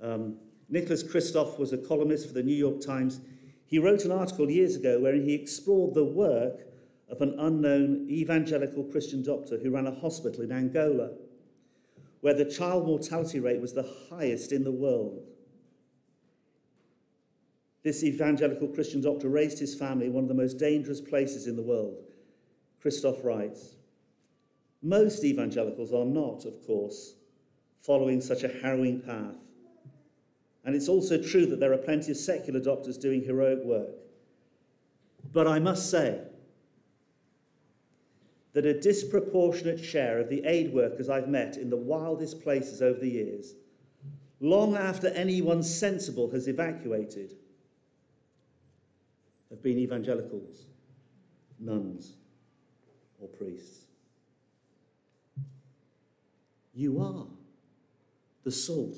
Um, 0.00 0.36
Nicholas 0.68 1.02
Kristof 1.02 1.58
was 1.58 1.72
a 1.72 1.78
columnist 1.78 2.26
for 2.26 2.34
the 2.34 2.42
New 2.42 2.54
York 2.54 2.80
Times. 2.80 3.20
He 3.66 3.78
wrote 3.78 4.04
an 4.04 4.12
article 4.12 4.50
years 4.50 4.76
ago 4.76 5.00
wherein 5.00 5.24
he 5.24 5.34
explored 5.34 5.94
the 5.94 6.04
work 6.04 6.60
of 7.08 7.20
an 7.20 7.34
unknown 7.38 8.06
evangelical 8.10 8.84
Christian 8.84 9.22
doctor 9.22 9.58
who 9.58 9.70
ran 9.70 9.86
a 9.86 9.94
hospital 9.94 10.42
in 10.42 10.52
Angola, 10.52 11.10
where 12.20 12.34
the 12.34 12.44
child 12.44 12.86
mortality 12.86 13.38
rate 13.38 13.60
was 13.60 13.74
the 13.74 13.88
highest 14.10 14.50
in 14.52 14.64
the 14.64 14.72
world. 14.72 15.22
This 17.84 18.02
evangelical 18.02 18.66
Christian 18.68 19.00
doctor 19.00 19.28
raised 19.28 19.60
his 19.60 19.76
family 19.76 20.06
in 20.06 20.12
one 20.12 20.24
of 20.24 20.28
the 20.28 20.34
most 20.34 20.58
dangerous 20.58 21.00
places 21.00 21.46
in 21.46 21.54
the 21.54 21.62
world. 21.62 22.02
Kristof 22.84 23.24
writes 23.24 23.76
Most 24.82 25.22
evangelicals 25.22 25.92
are 25.92 26.04
not, 26.04 26.44
of 26.44 26.66
course, 26.66 27.14
following 27.80 28.20
such 28.20 28.42
a 28.42 28.48
harrowing 28.48 29.00
path. 29.00 29.36
And 30.64 30.74
it's 30.74 30.88
also 30.88 31.22
true 31.22 31.46
that 31.46 31.60
there 31.60 31.72
are 31.72 31.78
plenty 31.78 32.10
of 32.10 32.16
secular 32.16 32.58
doctors 32.58 32.98
doing 32.98 33.22
heroic 33.22 33.60
work. 33.62 33.94
But 35.32 35.46
I 35.46 35.60
must 35.60 35.88
say 35.88 36.22
that 38.56 38.64
a 38.64 38.72
disproportionate 38.72 39.84
share 39.84 40.18
of 40.18 40.30
the 40.30 40.42
aid 40.46 40.72
workers 40.72 41.10
I've 41.10 41.28
met 41.28 41.58
in 41.58 41.68
the 41.68 41.76
wildest 41.76 42.42
places 42.42 42.80
over 42.80 42.98
the 42.98 43.10
years, 43.10 43.52
long 44.40 44.74
after 44.74 45.08
anyone 45.08 45.62
sensible 45.62 46.30
has 46.30 46.48
evacuated, 46.48 47.34
have 49.50 49.62
been 49.62 49.76
evangelicals, 49.76 50.64
nuns, 51.60 52.14
or 53.20 53.28
priests. 53.28 53.88
You 56.72 56.98
are 57.02 57.26
the 58.44 58.52
salt 58.52 58.96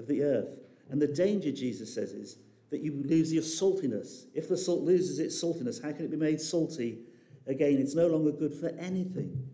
of 0.00 0.08
the 0.08 0.24
earth. 0.24 0.58
And 0.90 1.00
the 1.00 1.06
danger, 1.06 1.52
Jesus 1.52 1.94
says, 1.94 2.10
is 2.10 2.38
that 2.70 2.80
you 2.80 3.04
lose 3.06 3.32
your 3.32 3.44
saltiness. 3.44 4.24
If 4.34 4.48
the 4.48 4.56
salt 4.56 4.80
loses 4.80 5.20
its 5.20 5.40
saltiness, 5.40 5.80
how 5.80 5.92
can 5.92 6.06
it 6.06 6.10
be 6.10 6.16
made 6.16 6.40
salty 6.40 6.98
again? 7.46 7.78
It's 7.78 7.94
no 7.94 8.06
longer 8.06 8.32
good 8.32 8.54
for 8.54 8.68
anything 8.78 9.48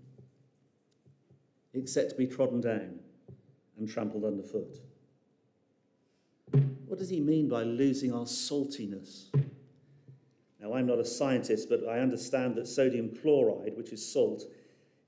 except 1.75 2.11
to 2.11 2.16
be 2.16 2.26
trodden 2.26 2.61
down 2.61 2.99
and 3.78 3.88
trampled 3.88 4.25
underfoot. 4.25 4.78
What 6.87 6.99
does 6.99 7.11
he 7.11 7.21
mean 7.21 7.49
by 7.49 7.62
losing 7.64 8.12
our 8.12 8.25
saltiness? 8.25 9.26
Now, 10.61 10.75
I'm 10.75 10.87
not 10.87 10.99
a 10.99 11.05
scientist, 11.05 11.69
but 11.69 11.87
I 11.87 11.99
understand 12.00 12.55
that 12.57 12.66
sodium 12.66 13.14
chloride, 13.21 13.76
which 13.76 13.93
is 13.93 14.05
salt, 14.05 14.45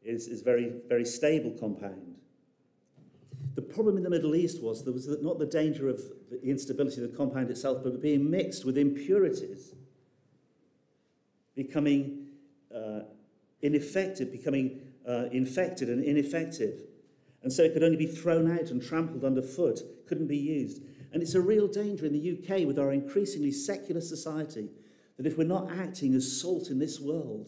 is, 0.04 0.28
is 0.28 0.42
very, 0.42 0.72
very 0.88 1.04
stable 1.04 1.50
compound. 1.58 2.16
The 3.54 3.62
problem 3.62 3.96
in 3.96 4.02
the 4.02 4.10
Middle 4.10 4.36
East 4.36 4.62
was 4.62 4.84
there 4.84 4.92
was 4.92 5.08
not 5.22 5.38
the 5.38 5.46
danger 5.46 5.88
of 5.88 6.00
the 6.30 6.40
instability 6.42 7.02
of 7.02 7.10
the 7.10 7.16
compound 7.16 7.50
itself, 7.50 7.82
but 7.82 8.00
being 8.00 8.30
mixed 8.30 8.64
with 8.64 8.78
impurities, 8.78 9.74
becoming 11.54 12.17
uh, 12.78 13.04
ineffective, 13.62 14.30
becoming 14.30 14.80
uh, 15.08 15.26
infected 15.32 15.88
and 15.88 16.04
ineffective. 16.04 16.82
And 17.42 17.52
so 17.52 17.62
it 17.62 17.72
could 17.72 17.82
only 17.82 17.96
be 17.96 18.06
thrown 18.06 18.50
out 18.50 18.70
and 18.70 18.82
trampled 18.82 19.24
underfoot, 19.24 19.80
couldn't 20.06 20.26
be 20.26 20.36
used. 20.36 20.82
And 21.12 21.22
it's 21.22 21.34
a 21.34 21.40
real 21.40 21.68
danger 21.68 22.06
in 22.06 22.12
the 22.12 22.38
UK 22.38 22.66
with 22.66 22.78
our 22.78 22.92
increasingly 22.92 23.52
secular 23.52 24.00
society 24.00 24.70
that 25.16 25.26
if 25.26 25.38
we're 25.38 25.44
not 25.44 25.70
acting 25.70 26.14
as 26.14 26.40
salt 26.40 26.68
in 26.68 26.78
this 26.78 27.00
world, 27.00 27.46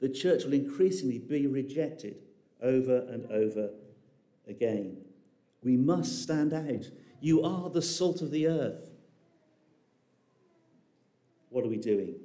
the 0.00 0.08
church 0.08 0.44
will 0.44 0.54
increasingly 0.54 1.18
be 1.18 1.46
rejected 1.46 2.16
over 2.62 2.98
and 3.10 3.30
over 3.30 3.70
again. 4.48 4.96
We 5.62 5.76
must 5.76 6.22
stand 6.22 6.52
out. 6.52 6.90
You 7.20 7.42
are 7.42 7.68
the 7.68 7.82
salt 7.82 8.22
of 8.22 8.30
the 8.30 8.46
earth. 8.46 8.90
What 11.50 11.64
are 11.64 11.68
we 11.68 11.76
doing? 11.76 12.19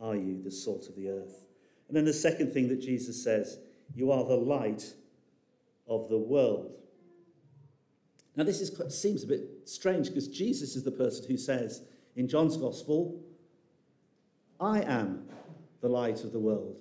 Are 0.00 0.16
you 0.16 0.40
the 0.42 0.50
salt 0.50 0.88
of 0.88 0.96
the 0.96 1.08
earth? 1.10 1.44
And 1.88 1.96
then 1.96 2.04
the 2.04 2.12
second 2.12 2.52
thing 2.52 2.68
that 2.68 2.80
Jesus 2.80 3.22
says, 3.22 3.58
you 3.94 4.12
are 4.12 4.24
the 4.24 4.36
light 4.36 4.94
of 5.86 6.08
the 6.08 6.18
world. 6.18 6.74
Now, 8.36 8.44
this 8.44 8.60
is, 8.60 8.70
seems 8.94 9.24
a 9.24 9.26
bit 9.26 9.42
strange 9.64 10.08
because 10.08 10.28
Jesus 10.28 10.76
is 10.76 10.84
the 10.84 10.92
person 10.92 11.24
who 11.26 11.36
says 11.36 11.82
in 12.14 12.28
John's 12.28 12.56
Gospel, 12.56 13.20
I 14.60 14.82
am 14.82 15.24
the 15.80 15.88
light 15.88 16.22
of 16.22 16.32
the 16.32 16.38
world. 16.38 16.76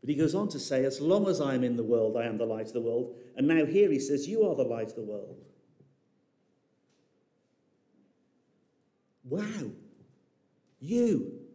But 0.00 0.10
he 0.10 0.16
goes 0.16 0.34
on 0.34 0.48
to 0.50 0.58
say, 0.58 0.84
As 0.84 1.00
long 1.00 1.26
as 1.26 1.40
I 1.40 1.54
am 1.54 1.64
in 1.64 1.76
the 1.76 1.82
world, 1.82 2.16
I 2.16 2.24
am 2.24 2.38
the 2.38 2.44
light 2.44 2.66
of 2.66 2.72
the 2.74 2.80
world. 2.80 3.16
And 3.36 3.46
now 3.46 3.64
here 3.64 3.90
he 3.90 3.98
says, 3.98 4.28
You 4.28 4.48
are 4.48 4.54
the 4.54 4.62
light 4.62 4.88
of 4.88 4.96
the 4.96 5.02
world. 5.02 5.38
Wow. 9.24 9.70
You. 10.80 11.45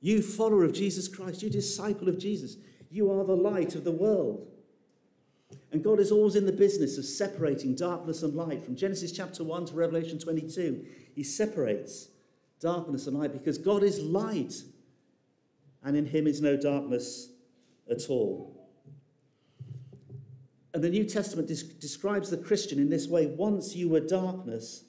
You, 0.00 0.22
follower 0.22 0.64
of 0.64 0.72
Jesus 0.72 1.08
Christ, 1.08 1.42
you, 1.42 1.50
disciple 1.50 2.08
of 2.08 2.18
Jesus, 2.18 2.56
you 2.90 3.10
are 3.10 3.24
the 3.24 3.36
light 3.36 3.74
of 3.74 3.84
the 3.84 3.92
world. 3.92 4.46
And 5.72 5.82
God 5.82 5.98
is 5.98 6.12
always 6.12 6.36
in 6.36 6.46
the 6.46 6.52
business 6.52 6.98
of 6.98 7.04
separating 7.04 7.74
darkness 7.74 8.22
and 8.22 8.34
light. 8.34 8.64
From 8.64 8.76
Genesis 8.76 9.12
chapter 9.12 9.44
1 9.44 9.66
to 9.66 9.74
Revelation 9.74 10.18
22, 10.18 10.86
he 11.14 11.22
separates 11.22 12.08
darkness 12.60 13.06
and 13.06 13.18
light 13.18 13.32
because 13.32 13.58
God 13.58 13.82
is 13.82 14.00
light 14.00 14.54
and 15.82 15.96
in 15.96 16.06
him 16.06 16.26
is 16.26 16.40
no 16.40 16.56
darkness 16.56 17.30
at 17.90 18.08
all. 18.08 18.68
And 20.74 20.84
the 20.84 20.90
New 20.90 21.04
Testament 21.04 21.48
describes 21.48 22.30
the 22.30 22.36
Christian 22.36 22.78
in 22.78 22.90
this 22.90 23.08
way 23.08 23.26
once 23.26 23.74
you 23.74 23.88
were 23.88 24.00
darkness, 24.00 24.84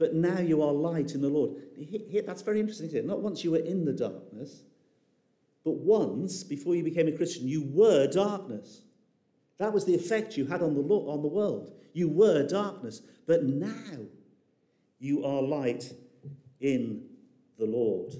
but 0.00 0.14
now 0.14 0.40
you 0.40 0.62
are 0.62 0.72
light 0.72 1.14
in 1.14 1.20
the 1.20 1.28
Lord. 1.28 1.56
That's 2.26 2.40
very 2.40 2.58
interesting, 2.58 2.86
isn't 2.86 3.00
it? 3.00 3.06
Not 3.06 3.20
once 3.20 3.44
you 3.44 3.50
were 3.50 3.58
in 3.58 3.84
the 3.84 3.92
darkness, 3.92 4.62
but 5.62 5.74
once, 5.74 6.42
before 6.42 6.74
you 6.74 6.82
became 6.82 7.06
a 7.06 7.12
Christian, 7.12 7.46
you 7.46 7.68
were 7.70 8.06
darkness. 8.06 8.80
That 9.58 9.74
was 9.74 9.84
the 9.84 9.94
effect 9.94 10.38
you 10.38 10.46
had 10.46 10.62
on 10.62 10.74
the, 10.74 10.80
on 10.80 11.20
the 11.20 11.28
world. 11.28 11.74
You 11.92 12.08
were 12.08 12.46
darkness, 12.46 13.02
but 13.26 13.44
now 13.44 13.98
you 14.98 15.22
are 15.22 15.42
light 15.42 15.92
in 16.60 17.04
the 17.58 17.66
Lord. 17.66 18.14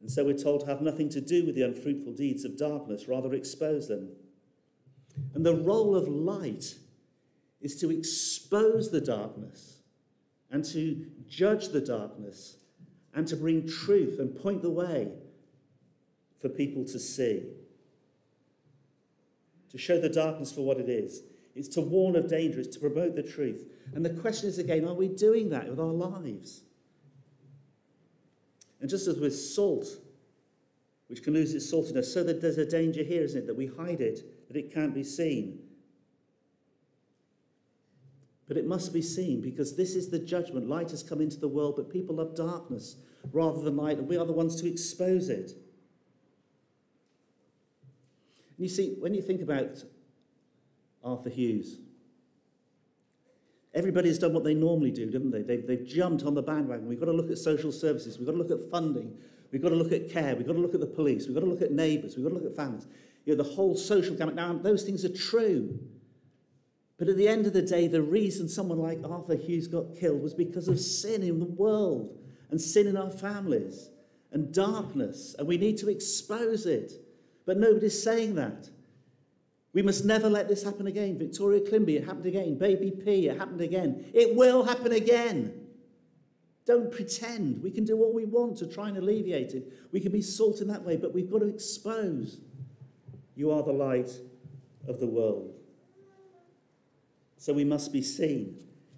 And 0.00 0.10
so 0.10 0.24
we're 0.24 0.38
told 0.38 0.60
to 0.60 0.66
have 0.66 0.80
nothing 0.80 1.10
to 1.10 1.20
do 1.20 1.44
with 1.44 1.56
the 1.56 1.62
unfruitful 1.62 2.14
deeds 2.14 2.46
of 2.46 2.56
darkness, 2.56 3.06
rather 3.06 3.34
expose 3.34 3.86
them. 3.88 4.08
And 5.34 5.44
the 5.44 5.54
role 5.56 5.94
of 5.94 6.08
light 6.08 6.74
is 7.60 7.78
to 7.80 7.90
expose 7.90 8.90
the 8.90 9.02
darkness 9.02 9.73
and 10.54 10.64
to 10.64 11.04
judge 11.28 11.70
the 11.70 11.80
darkness 11.80 12.58
and 13.12 13.26
to 13.26 13.34
bring 13.34 13.66
truth 13.66 14.20
and 14.20 14.40
point 14.40 14.62
the 14.62 14.70
way 14.70 15.08
for 16.40 16.48
people 16.48 16.84
to 16.84 16.96
see. 16.96 17.42
To 19.72 19.78
show 19.78 20.00
the 20.00 20.08
darkness 20.08 20.52
for 20.52 20.60
what 20.60 20.78
it 20.78 20.88
is. 20.88 21.22
It's 21.56 21.66
to 21.70 21.80
warn 21.80 22.14
of 22.14 22.28
danger, 22.28 22.60
it's 22.60 22.76
to 22.76 22.78
promote 22.78 23.16
the 23.16 23.22
truth. 23.24 23.64
And 23.94 24.04
the 24.04 24.10
question 24.10 24.48
is 24.48 24.60
again, 24.60 24.86
are 24.86 24.94
we 24.94 25.08
doing 25.08 25.50
that 25.50 25.68
with 25.68 25.80
our 25.80 25.86
lives? 25.86 26.62
And 28.80 28.88
just 28.88 29.08
as 29.08 29.18
with 29.18 29.36
salt, 29.36 29.88
which 31.08 31.24
can 31.24 31.34
lose 31.34 31.52
its 31.52 31.66
saltiness, 31.72 32.04
so 32.04 32.22
that 32.22 32.40
there's 32.40 32.58
a 32.58 32.70
danger 32.70 33.02
here, 33.02 33.24
isn't 33.24 33.42
it, 33.42 33.46
that 33.48 33.56
we 33.56 33.66
hide 33.66 34.00
it, 34.00 34.20
that 34.46 34.56
it 34.56 34.72
can't 34.72 34.94
be 34.94 35.02
seen. 35.02 35.63
But 38.46 38.56
it 38.56 38.66
must 38.66 38.92
be 38.92 39.00
seen 39.02 39.40
because 39.40 39.76
this 39.76 39.94
is 39.94 40.10
the 40.10 40.18
judgment. 40.18 40.68
Light 40.68 40.90
has 40.90 41.02
come 41.02 41.20
into 41.20 41.38
the 41.38 41.48
world, 41.48 41.76
but 41.76 41.90
people 41.90 42.16
love 42.16 42.36
darkness 42.36 42.96
rather 43.32 43.62
than 43.62 43.76
light, 43.76 43.98
and 43.98 44.06
we 44.06 44.18
are 44.18 44.26
the 44.26 44.32
ones 44.32 44.60
to 44.60 44.68
expose 44.68 45.30
it. 45.30 45.52
And 48.56 48.58
you 48.58 48.68
see, 48.68 48.96
when 49.00 49.14
you 49.14 49.22
think 49.22 49.40
about 49.40 49.82
Arthur 51.02 51.30
Hughes, 51.30 51.78
Everybody's 53.74 54.18
done 54.20 54.32
what 54.32 54.44
they 54.44 54.54
normally 54.54 54.92
do, 54.92 55.06
haven't 55.06 55.32
they? 55.32 55.42
They've, 55.42 55.66
they've 55.66 55.84
jumped 55.84 56.22
on 56.22 56.34
the 56.34 56.42
bandwagon. 56.42 56.86
We've 56.86 57.00
got 57.00 57.06
to 57.06 57.12
look 57.12 57.30
at 57.30 57.38
social 57.38 57.72
services. 57.72 58.18
We've 58.18 58.26
got 58.26 58.32
to 58.32 58.38
look 58.38 58.52
at 58.52 58.70
funding. 58.70 59.16
We've 59.50 59.60
got 59.60 59.70
to 59.70 59.74
look 59.74 59.90
at 59.90 60.08
care. 60.08 60.36
We've 60.36 60.46
got 60.46 60.52
to 60.52 60.60
look 60.60 60.74
at 60.74 60.80
the 60.80 60.86
police. 60.86 61.26
We've 61.26 61.34
got 61.34 61.40
to 61.40 61.50
look 61.50 61.62
at 61.62 61.72
neighbours. 61.72 62.16
We've 62.16 62.24
got 62.24 62.30
to 62.30 62.36
look 62.36 62.46
at 62.46 62.56
families. 62.56 62.86
You 63.24 63.34
know, 63.34 63.42
the 63.42 63.50
whole 63.50 63.76
social 63.76 64.14
gamut. 64.14 64.36
Now, 64.36 64.52
those 64.52 64.84
things 64.84 65.04
are 65.04 65.12
true. 65.12 65.80
But 66.98 67.08
at 67.08 67.16
the 67.16 67.28
end 67.28 67.46
of 67.46 67.52
the 67.52 67.62
day, 67.62 67.88
the 67.88 68.02
reason 68.02 68.48
someone 68.48 68.78
like 68.78 69.00
Arthur 69.04 69.34
Hughes 69.34 69.66
got 69.66 69.96
killed 69.96 70.22
was 70.22 70.34
because 70.34 70.68
of 70.68 70.78
sin 70.78 71.22
in 71.22 71.40
the 71.40 71.46
world 71.46 72.16
and 72.50 72.60
sin 72.60 72.86
in 72.86 72.96
our 72.96 73.10
families 73.10 73.90
and 74.32 74.52
darkness. 74.52 75.34
And 75.38 75.48
we 75.48 75.56
need 75.56 75.78
to 75.78 75.90
expose 75.90 76.66
it. 76.66 76.92
But 77.46 77.58
nobody's 77.58 78.00
saying 78.00 78.36
that. 78.36 78.68
We 79.72 79.82
must 79.82 80.04
never 80.04 80.30
let 80.30 80.48
this 80.48 80.62
happen 80.62 80.86
again. 80.86 81.18
Victoria 81.18 81.60
Climbié, 81.60 81.96
it 81.96 82.04
happened 82.04 82.26
again. 82.26 82.56
Baby 82.58 82.92
P, 82.92 83.26
it 83.26 83.36
happened 83.36 83.60
again. 83.60 84.08
It 84.14 84.36
will 84.36 84.62
happen 84.62 84.92
again. 84.92 85.52
Don't 86.64 86.92
pretend. 86.92 87.60
We 87.60 87.72
can 87.72 87.84
do 87.84 87.96
what 87.96 88.14
we 88.14 88.24
want 88.24 88.56
to 88.58 88.66
try 88.66 88.88
and 88.88 88.96
alleviate 88.96 89.52
it. 89.52 89.72
We 89.90 89.98
can 89.98 90.12
be 90.12 90.22
salt 90.22 90.60
in 90.60 90.68
that 90.68 90.82
way, 90.82 90.96
but 90.96 91.12
we've 91.12 91.30
got 91.30 91.40
to 91.40 91.48
expose. 91.48 92.38
You 93.34 93.50
are 93.50 93.64
the 93.64 93.72
light 93.72 94.10
of 94.86 95.00
the 95.00 95.06
world. 95.06 95.52
So 97.44 97.52
we 97.52 97.62
must 97.62 97.92
be 97.92 98.00
seen. 98.00 98.56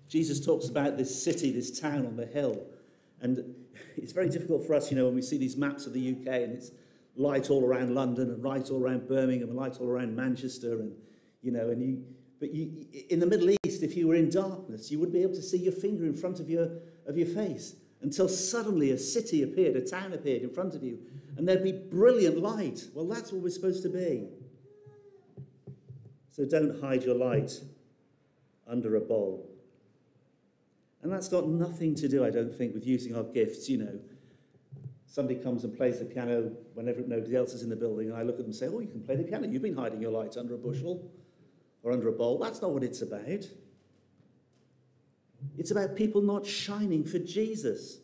Jesus 0.09 0.39
talks 0.39 0.69
about 0.69 0.97
this 0.97 1.21
city, 1.21 1.51
this 1.51 1.81
town 1.81 2.07
on 2.07 2.15
the 2.15 2.27
hill. 2.27 2.65
And 3.21 3.57
it's 3.97 4.13
very 4.13 4.29
difficult 4.29 4.65
for 4.65 4.75
us, 4.75 4.89
you 4.89 4.97
know, 4.97 5.07
when 5.07 5.17
we 5.17 5.23
see 5.23 5.37
these 5.37 5.57
maps 5.57 5.85
of 5.85 5.93
the 5.93 6.13
UK 6.13 6.29
and 6.29 6.53
it's 6.53 6.71
light 7.17 7.51
all 7.51 7.65
around 7.65 7.93
London 7.93 8.31
and 8.31 8.45
light 8.45 8.71
all 8.71 8.81
around 8.81 9.09
Birmingham 9.09 9.49
and 9.49 9.59
light 9.59 9.81
all 9.81 9.89
around 9.89 10.15
Manchester 10.15 10.79
and 10.79 10.95
you 11.43 11.51
know 11.51 11.71
and 11.71 11.83
you 11.83 12.05
but 12.39 12.55
you 12.55 12.87
in 13.11 13.19
the 13.19 13.27
Middle 13.27 13.51
East 13.65 13.83
if 13.83 13.97
you 13.97 14.07
were 14.07 14.15
in 14.15 14.31
darkness 14.31 14.93
you 14.93 15.01
wouldn't 15.01 15.15
be 15.15 15.23
able 15.23 15.35
to 15.35 15.43
see 15.43 15.59
your 15.59 15.73
finger 15.73 16.05
in 16.05 16.15
front 16.15 16.39
of 16.39 16.49
your 16.49 16.69
of 17.07 17.17
your 17.17 17.27
face 17.27 17.75
until 18.03 18.29
suddenly 18.29 18.93
a 18.93 18.99
city 18.99 19.43
appeared 19.43 19.77
a 19.77 19.81
town 19.81 20.13
appeared 20.13 20.43
in 20.43 20.51
front 20.51 20.75
of 20.75 20.85
you 20.85 20.99
and 21.39 21.49
there'd 21.49 21.65
be 21.65 21.73
brilliant 21.73 22.39
light 22.39 22.85
well 22.95 23.07
that's 23.07 23.33
what 23.33 23.43
we're 23.43 23.49
supposed 23.49 23.83
to 23.83 23.89
be 23.89 24.29
so 26.31 26.45
don't 26.45 26.81
hide 26.83 27.03
your 27.03 27.15
light 27.15 27.61
under 28.69 28.97
a 28.97 29.01
bowl 29.01 29.49
and 31.03 31.13
that's 31.13 31.29
got 31.29 31.49
nothing 31.49 31.95
to 31.95 32.09
do 32.09 32.25
I 32.25 32.31
don't 32.31 32.55
think 32.55 32.75
with 32.75 32.87
using 32.87 33.15
our 33.17 33.25
gifts 33.25 33.69
you 33.69 33.79
know 33.79 33.99
somebody 35.17 35.37
comes 35.37 35.65
and 35.65 35.75
plays 35.75 35.99
the 35.99 36.05
piano 36.05 36.53
whenever 36.75 37.01
nobody 37.01 37.35
else 37.35 37.55
is 37.55 37.63
in 37.63 37.71
the 37.71 37.77
building, 37.77 38.11
and 38.11 38.19
I 38.19 38.23
look 38.23 38.35
at 38.35 38.41
them 38.41 38.47
and 38.49 38.55
say, 38.55 38.69
Oh, 38.69 38.81
you 38.81 38.89
can 38.89 39.01
play 39.01 39.17
the 39.17 39.25
piano. 39.25 39.49
You've 39.49 39.63
been 39.63 39.75
hiding 39.75 40.03
your 40.03 40.11
light 40.11 40.37
under 40.37 40.55
a 40.55 40.59
bushel 40.59 41.11
or 41.83 41.93
under 41.93 42.09
a 42.09 42.13
bowl. 42.13 42.39
That's 42.39 42.61
not 42.61 42.73
what 42.73 42.83
it's 42.83 43.01
about. 43.01 43.47
It's 45.57 45.71
about 45.71 45.97
people 45.97 46.21
not 46.21 46.45
shining 46.45 47.03
for 47.03 47.19
Jesus. 47.19 47.99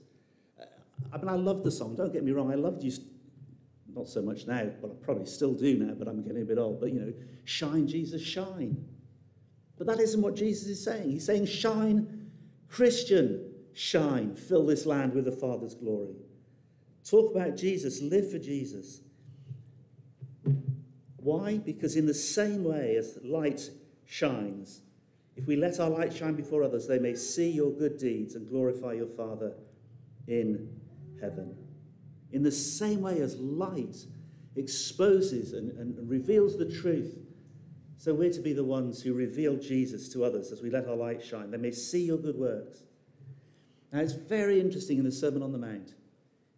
I 1.12 1.18
mean, 1.18 1.28
I 1.28 1.34
love 1.34 1.64
the 1.64 1.70
song. 1.70 1.96
Don't 1.96 2.14
get 2.14 2.24
me 2.24 2.32
wrong. 2.32 2.50
I 2.50 2.54
loved 2.54 2.82
you, 2.82 2.92
not 3.94 4.08
so 4.08 4.22
much 4.22 4.46
now, 4.46 4.70
but 4.80 4.90
I 4.90 4.94
probably 5.04 5.26
still 5.26 5.52
do 5.52 5.76
now, 5.76 5.92
but 5.92 6.08
I'm 6.08 6.22
getting 6.22 6.40
a 6.40 6.46
bit 6.46 6.56
old. 6.56 6.80
But, 6.80 6.92
you 6.94 7.00
know, 7.00 7.12
shine, 7.44 7.86
Jesus, 7.86 8.22
shine. 8.22 8.82
But 9.84 9.96
that 9.96 10.02
isn't 10.04 10.22
what 10.22 10.36
Jesus 10.36 10.68
is 10.68 10.84
saying. 10.84 11.10
He's 11.10 11.26
saying, 11.26 11.46
shine, 11.46 12.30
Christian, 12.68 13.50
shine, 13.72 14.36
fill 14.36 14.64
this 14.64 14.86
land 14.86 15.12
with 15.12 15.24
the 15.24 15.32
Father's 15.32 15.74
glory. 15.74 16.14
Talk 17.04 17.34
about 17.34 17.56
Jesus, 17.56 18.00
live 18.00 18.30
for 18.30 18.38
Jesus. 18.38 19.00
Why? 21.16 21.58
Because 21.58 21.96
in 21.96 22.06
the 22.06 22.14
same 22.14 22.62
way 22.62 22.94
as 22.94 23.18
light 23.24 23.70
shines, 24.04 24.82
if 25.34 25.48
we 25.48 25.56
let 25.56 25.80
our 25.80 25.90
light 25.90 26.14
shine 26.14 26.34
before 26.34 26.62
others, 26.62 26.86
they 26.86 27.00
may 27.00 27.16
see 27.16 27.50
your 27.50 27.72
good 27.72 27.98
deeds 27.98 28.36
and 28.36 28.48
glorify 28.48 28.92
your 28.92 29.08
Father 29.08 29.52
in 30.28 30.70
heaven. 31.20 31.56
In 32.30 32.44
the 32.44 32.52
same 32.52 33.00
way 33.00 33.20
as 33.20 33.34
light 33.34 33.96
exposes 34.54 35.54
and, 35.54 35.72
and 35.72 36.08
reveals 36.08 36.56
the 36.56 36.70
truth, 36.70 37.18
so 38.02 38.12
we're 38.12 38.32
to 38.32 38.40
be 38.40 38.52
the 38.52 38.64
ones 38.64 39.00
who 39.00 39.14
reveal 39.14 39.54
Jesus 39.54 40.08
to 40.08 40.24
others 40.24 40.50
as 40.50 40.60
we 40.60 40.70
let 40.70 40.88
our 40.88 40.96
light 40.96 41.24
shine. 41.24 41.52
They 41.52 41.56
may 41.56 41.70
see 41.70 42.04
your 42.04 42.18
good 42.18 42.36
works. 42.36 42.82
Now, 43.92 44.00
it's 44.00 44.14
very 44.14 44.60
interesting 44.60 44.98
in 44.98 45.04
the 45.04 45.12
Sermon 45.12 45.40
on 45.40 45.52
the 45.52 45.58
Mount 45.58 45.90
If 45.90 45.94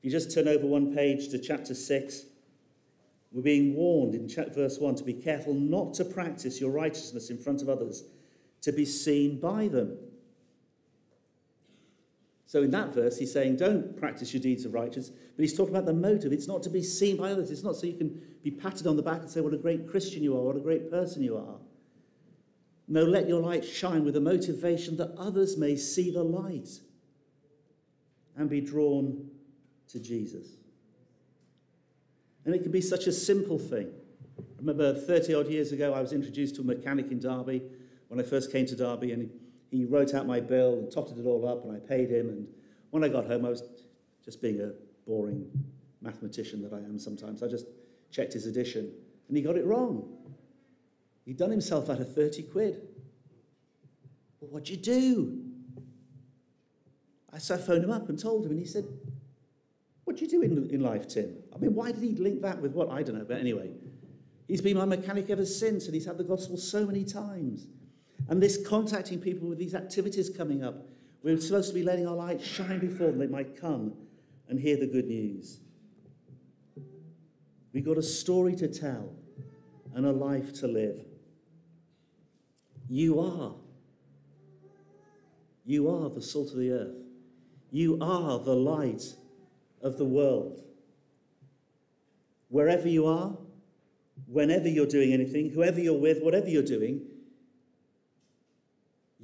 you 0.01 0.11
just 0.11 0.33
turn 0.33 0.49
over 0.49 0.65
one 0.65 0.95
page 0.95 1.29
to 1.29 1.39
chapter 1.39 1.75
6, 1.75 2.23
we're 3.31 3.43
being 3.43 3.75
warned 3.75 4.15
in 4.15 4.27
verse 4.55 4.79
1 4.79 4.95
to 4.95 5.05
be 5.05 5.13
careful 5.13 5.53
not 5.53 5.93
to 5.95 6.07
practice 6.07 6.63
your 6.63 6.71
righteousness 6.71 7.29
in 7.29 7.37
front 7.37 7.61
of 7.61 7.69
others, 7.69 8.05
to 8.63 8.73
be 8.73 8.87
seen 8.87 9.39
by 9.39 9.69
them. 9.69 9.99
So 12.55 12.63
in 12.63 12.71
that 12.71 12.95
verse, 12.95 13.19
he's 13.19 13.33
saying, 13.33 13.57
don't 13.57 13.97
practice 13.97 14.33
your 14.33 14.41
deeds 14.41 14.65
of 14.65 14.75
righteousness, 14.75 15.11
but 15.37 15.43
he's 15.43 15.57
talking 15.57 15.75
about 15.75 15.87
the 15.87 15.93
motive. 15.93 16.33
It's 16.33 16.47
not 16.47 16.63
to 16.63 16.71
be 16.71 16.85
seen 16.85 17.17
by 17.17 17.33
others. 17.33 17.51
It's 17.51 17.65
not 17.65 17.75
so 17.75 17.89
you 17.89 17.95
can 17.95 18.23
be 18.45 18.53
patted 18.53 18.87
on 18.87 18.95
the 18.95 19.03
back 19.03 19.23
and 19.23 19.29
say, 19.29 19.41
what 19.41 19.53
a 19.53 19.57
great 19.57 19.91
Christian 19.91 20.23
you 20.23 20.37
are, 20.37 20.41
what 20.41 20.55
a 20.55 20.61
great 20.61 20.89
person 20.89 21.25
you 21.25 21.37
are. 21.37 21.57
No, 22.87 23.03
let 23.03 23.27
your 23.29 23.41
light 23.41 23.65
shine 23.65 24.05
with 24.05 24.15
a 24.15 24.21
motivation 24.21 24.97
that 24.99 25.17
others 25.19 25.57
may 25.57 25.75
see 25.75 26.13
the 26.13 26.23
light 26.23 26.69
and 28.37 28.49
be 28.49 28.61
drawn 28.61 29.29
to 29.89 29.99
Jesus. 29.99 30.47
And 32.45 32.55
it 32.55 32.63
can 32.63 32.71
be 32.71 32.81
such 32.81 33.09
a 33.09 33.13
simple 33.13 33.59
thing. 33.59 33.91
I 34.39 34.61
remember 34.61 34.95
30 34.95 35.35
odd 35.35 35.49
years 35.49 35.73
ago, 35.73 35.93
I 35.93 36.01
was 36.01 36.13
introduced 36.13 36.55
to 36.55 36.61
a 36.61 36.65
mechanic 36.65 37.11
in 37.11 37.19
Derby 37.19 37.63
when 38.07 38.21
I 38.21 38.23
first 38.23 38.53
came 38.53 38.65
to 38.67 38.77
Derby, 38.77 39.11
and 39.11 39.23
he 39.23 39.29
wrote 39.83 40.15
out 40.15 40.27
my 40.27 40.39
bill 40.39 40.79
and 40.79 40.91
totted 40.91 41.19
it 41.19 41.27
all 41.27 41.49
up, 41.49 41.65
and 41.65 41.75
I 41.75 41.81
paid 41.81 42.11
him. 42.11 42.29
And 42.29 42.47
when 42.91 43.03
I 43.03 43.09
got 43.09 43.27
home, 43.27 43.45
I 43.45 43.49
was 43.49 43.65
just 44.25 44.41
being 44.41 44.61
a 44.61 44.73
boring 45.07 45.51
mathematician 46.01 46.63
that 46.63 46.73
I 46.73 46.79
am 46.79 46.99
sometimes. 46.99 47.43
I 47.43 47.49
just 47.49 47.67
checked 48.11 48.33
his 48.33 48.47
addition 48.47 48.93
and 49.29 49.37
he 49.37 49.43
got 49.43 49.57
it 49.57 49.65
wrong. 49.65 50.09
He'd 51.25 51.37
done 51.37 51.51
himself 51.51 51.89
out 51.89 52.01
of 52.01 52.15
30 52.15 52.43
quid. 52.45 52.83
Well, 54.41 54.51
what'd 54.51 54.69
you 54.69 54.77
do? 54.77 55.41
I, 57.33 57.39
so 57.39 57.55
I 57.55 57.59
phoned 57.59 57.83
him 57.83 57.91
up 57.91 58.09
and 58.09 58.19
told 58.19 58.45
him, 58.45 58.53
and 58.53 58.61
he 58.61 58.67
said, 58.67 58.85
What 60.05 60.17
do 60.17 60.25
you 60.25 60.31
do 60.31 60.43
in, 60.43 60.71
in 60.71 60.81
life, 60.81 61.09
Tim? 61.09 61.35
I 61.55 61.59
mean, 61.59 61.75
why 61.75 61.93
did 61.93 62.03
he 62.03 62.11
link 62.11 62.43
that 62.43 62.61
with 62.61 62.73
what? 62.73 62.91
I 62.91 63.03
don't 63.03 63.17
know, 63.19 63.25
but 63.27 63.39
anyway. 63.39 63.71
He's 64.47 64.61
been 64.61 64.77
my 64.77 64.85
mechanic 64.85 65.31
ever 65.31 65.47
since, 65.47 65.87
and 65.87 65.95
he's 65.95 66.05
had 66.05 66.19
the 66.19 66.25
gospel 66.25 66.59
so 66.59 66.85
many 66.85 67.03
times. 67.03 67.67
And 68.29 68.43
this 68.43 68.67
contacting 68.67 69.21
people 69.21 69.49
with 69.49 69.59
these 69.59 69.75
activities 69.75 70.31
coming 70.31 70.65
up, 70.65 70.89
we're 71.23 71.41
supposed 71.41 71.69
to 71.69 71.75
be 71.75 71.83
letting 71.83 72.07
our 72.07 72.15
light 72.15 72.41
shine 72.41 72.79
before 72.79 73.09
them, 73.09 73.19
they 73.19 73.27
might 73.27 73.61
come 73.61 73.95
and 74.49 74.59
hear 74.59 74.77
the 74.77 74.87
good 74.87 75.07
news. 75.07 75.61
We've 77.73 77.85
got 77.85 77.99
a 77.99 78.03
story 78.03 78.55
to 78.57 78.69
tell 78.69 79.15
and 79.95 80.07
a 80.07 80.13
life 80.13 80.53
to 80.61 80.69
live. 80.69 81.05
You 82.89 83.21
are. 83.21 83.55
You 85.65 85.89
are 85.91 86.11
the 86.11 86.23
salt 86.23 86.51
of 86.51 86.59
the 86.59 86.71
earth. 86.71 86.97
You 87.71 87.99
are 88.01 88.39
the 88.39 88.55
light 88.55 89.03
of 89.83 89.99
the 89.99 90.05
world. 90.05 90.63
Wherever 92.49 92.89
you 92.89 93.07
are, 93.07 93.37
whenever 94.27 94.69
you're 94.69 94.87
doing 94.87 95.13
anything, 95.13 95.51
whoever 95.51 95.81
you're 95.81 95.99
with, 95.99 96.23
whatever 96.23 96.49
you're 96.49 96.63
doing, 96.63 97.01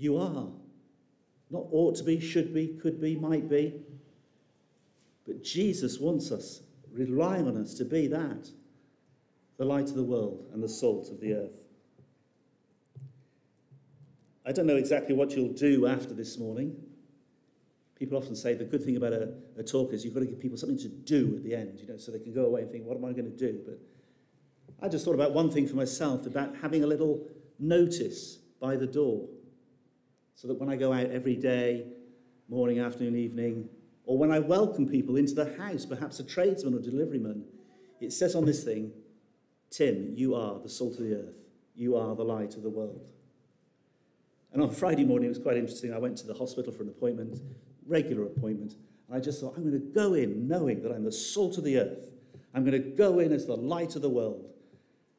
you 0.01 0.17
are. 0.17 0.49
Not 1.51 1.67
ought 1.71 1.97
to 1.97 2.05
be, 2.05 2.21
should 2.21 2.55
be, 2.55 2.69
could 2.81 3.01
be, 3.01 3.17
might 3.17 3.49
be. 3.49 3.75
But 5.27 5.45
Jesus 5.45 5.99
wants 5.99 6.33
us, 6.33 6.63
relying 6.93 7.47
on 7.47 7.57
us 7.57 7.75
to 7.75 7.85
be 7.85 8.07
that 8.09 8.49
the 9.59 9.65
light 9.65 9.89
of 9.89 9.95
the 9.95 10.03
world 10.03 10.49
and 10.55 10.63
the 10.63 10.69
salt 10.69 11.11
of 11.11 11.21
the 11.21 11.35
earth. 11.35 11.53
I 14.47 14.53
don't 14.53 14.67
know 14.67 14.77
exactly 14.77 15.15
what 15.15 15.33
you'll 15.33 15.53
do 15.53 15.87
after 15.87 16.15
this 16.15 16.39
morning. 16.39 16.75
People 17.95 18.17
often 18.17 18.35
say 18.35 18.55
the 18.55 18.65
good 18.65 18.83
thing 18.83 18.97
about 18.97 19.13
a, 19.13 19.35
a 19.59 19.63
talk 19.63 19.93
is 19.93 20.03
you've 20.03 20.15
got 20.15 20.21
to 20.21 20.27
give 20.27 20.41
people 20.41 20.57
something 20.57 20.79
to 20.79 20.89
do 20.89 21.35
at 21.37 21.45
the 21.45 21.55
end, 21.55 21.79
you 21.79 21.87
know, 21.87 21.99
so 21.99 22.11
they 22.11 22.19
can 22.19 22.33
go 22.33 22.47
away 22.47 22.63
and 22.63 22.71
think, 22.71 22.87
what 22.87 22.97
am 22.97 23.05
I 23.05 23.13
going 23.13 23.31
to 23.31 23.37
do? 23.37 23.61
But 23.67 23.79
I 24.83 24.89
just 24.89 25.05
thought 25.05 25.15
about 25.15 25.35
one 25.35 25.51
thing 25.51 25.69
for 25.69 25.77
myself 25.77 26.25
about 26.25 26.57
having 26.63 26.83
a 26.83 26.87
little 26.87 27.29
notice 27.59 28.39
by 28.59 28.77
the 28.77 28.87
door 28.87 29.29
so 30.41 30.49
that 30.49 30.59
when 30.59 30.71
I 30.71 30.77
go 30.77 30.91
out 30.91 31.11
every 31.11 31.37
day, 31.37 31.85
morning, 32.49 32.79
afternoon, 32.79 33.15
evening, 33.15 33.69
or 34.07 34.17
when 34.17 34.31
I 34.31 34.39
welcome 34.39 34.89
people 34.89 35.17
into 35.17 35.35
the 35.35 35.55
house, 35.59 35.85
perhaps 35.85 36.19
a 36.19 36.25
tradesman 36.25 36.73
or 36.73 36.79
deliveryman, 36.79 37.43
it 38.01 38.11
says 38.11 38.35
on 38.35 38.47
this 38.47 38.65
thing, 38.65 38.91
Tim, 39.69 40.15
you 40.15 40.35
are 40.35 40.59
the 40.59 40.69
salt 40.71 40.95
of 40.95 41.01
the 41.01 41.15
earth. 41.15 41.35
You 41.75 41.95
are 41.95 42.15
the 42.15 42.25
light 42.25 42.55
of 42.55 42.63
the 42.63 42.71
world. 42.71 43.11
And 44.55 44.63
on 44.63 44.71
Friday 44.71 45.05
morning, 45.05 45.27
it 45.27 45.29
was 45.29 45.39
quite 45.39 45.59
interesting. 45.59 45.93
I 45.93 45.99
went 45.99 46.17
to 46.19 46.27
the 46.27 46.33
hospital 46.33 46.73
for 46.73 46.85
an 46.85 46.89
appointment, 46.89 47.37
regular 47.87 48.25
appointment, 48.25 48.77
and 49.09 49.17
I 49.19 49.21
just 49.21 49.43
thought, 49.43 49.59
I'm 49.59 49.69
going 49.69 49.79
to 49.79 49.93
go 49.93 50.15
in 50.15 50.49
knowing 50.49 50.81
that 50.85 50.91
I'm 50.91 51.05
the 51.05 51.13
salt 51.13 51.59
of 51.59 51.65
the 51.65 51.79
earth. 51.81 52.09
I'm 52.55 52.65
going 52.65 52.83
to 52.83 52.89
go 52.89 53.19
in 53.19 53.31
as 53.33 53.45
the 53.45 53.57
light 53.57 53.95
of 53.95 54.01
the 54.01 54.09
world. 54.09 54.47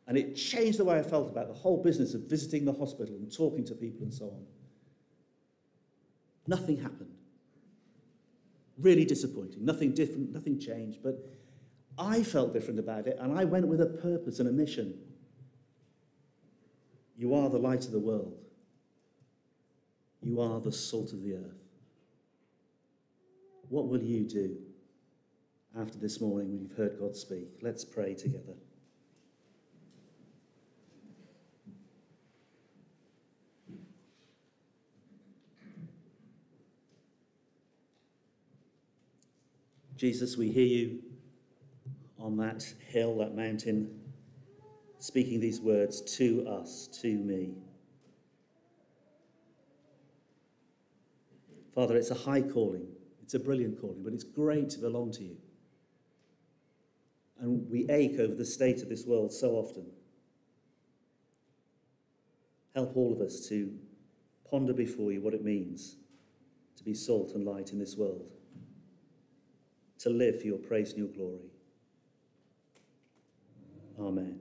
And 0.07 0.17
it 0.17 0.33
changed 0.33 0.79
the 0.79 0.85
way 0.85 0.97
I 0.97 1.03
felt 1.03 1.29
about 1.29 1.47
the 1.47 1.53
whole 1.53 1.83
business 1.83 2.15
of 2.15 2.21
visiting 2.21 2.65
the 2.65 2.73
hospital 2.73 3.13
and 3.17 3.31
talking 3.31 3.63
to 3.65 3.75
people 3.75 4.01
and 4.01 4.11
so 4.11 4.25
on. 4.25 4.45
Nothing 6.51 6.81
happened. 6.81 7.15
Really 8.77 9.05
disappointing. 9.05 9.63
Nothing 9.63 9.93
different, 9.93 10.33
nothing 10.33 10.59
changed. 10.59 10.99
But 11.01 11.15
I 11.97 12.23
felt 12.23 12.51
different 12.51 12.77
about 12.77 13.07
it, 13.07 13.17
and 13.21 13.39
I 13.39 13.45
went 13.45 13.69
with 13.69 13.79
a 13.79 13.85
purpose 13.85 14.39
and 14.39 14.49
a 14.49 14.51
mission. 14.51 14.99
You 17.17 17.33
are 17.35 17.49
the 17.49 17.57
light 17.57 17.85
of 17.85 17.93
the 17.93 17.99
world. 17.99 18.37
You 20.21 20.41
are 20.41 20.59
the 20.59 20.73
salt 20.73 21.13
of 21.13 21.23
the 21.23 21.35
earth. 21.35 21.63
What 23.69 23.87
will 23.87 24.03
you 24.03 24.25
do 24.25 24.57
after 25.79 25.97
this 25.97 26.19
morning 26.19 26.51
when 26.51 26.59
you've 26.63 26.75
heard 26.75 26.99
God 26.99 27.15
speak? 27.15 27.47
Let's 27.61 27.85
pray 27.85 28.13
together. 28.13 28.55
Jesus, 40.01 40.35
we 40.35 40.49
hear 40.49 40.65
you 40.65 40.99
on 42.17 42.35
that 42.37 42.65
hill, 42.87 43.19
that 43.19 43.35
mountain, 43.35 43.99
speaking 44.97 45.39
these 45.39 45.61
words 45.61 46.01
to 46.17 46.43
us, 46.47 46.87
to 47.03 47.19
me. 47.19 47.53
Father, 51.75 51.95
it's 51.95 52.09
a 52.09 52.15
high 52.15 52.41
calling, 52.41 52.87
it's 53.21 53.35
a 53.35 53.39
brilliant 53.39 53.79
calling, 53.79 54.01
but 54.01 54.11
it's 54.11 54.23
great 54.23 54.71
to 54.71 54.79
belong 54.79 55.11
to 55.11 55.23
you. 55.23 55.37
And 57.39 57.69
we 57.69 57.87
ache 57.87 58.17
over 58.17 58.33
the 58.33 58.43
state 58.43 58.81
of 58.81 58.89
this 58.89 59.05
world 59.05 59.31
so 59.31 59.51
often. 59.51 59.85
Help 62.73 62.97
all 62.97 63.13
of 63.13 63.21
us 63.21 63.47
to 63.49 63.71
ponder 64.49 64.73
before 64.73 65.11
you 65.11 65.21
what 65.21 65.35
it 65.35 65.43
means 65.43 65.97
to 66.77 66.83
be 66.83 66.95
salt 66.95 67.33
and 67.35 67.45
light 67.45 67.71
in 67.71 67.77
this 67.77 67.95
world 67.95 68.40
to 70.01 70.09
live 70.09 70.39
for 70.41 70.47
your 70.47 70.57
praise 70.57 70.93
and 70.93 70.99
your 70.99 71.07
glory. 71.07 71.51
Amen. 73.99 74.39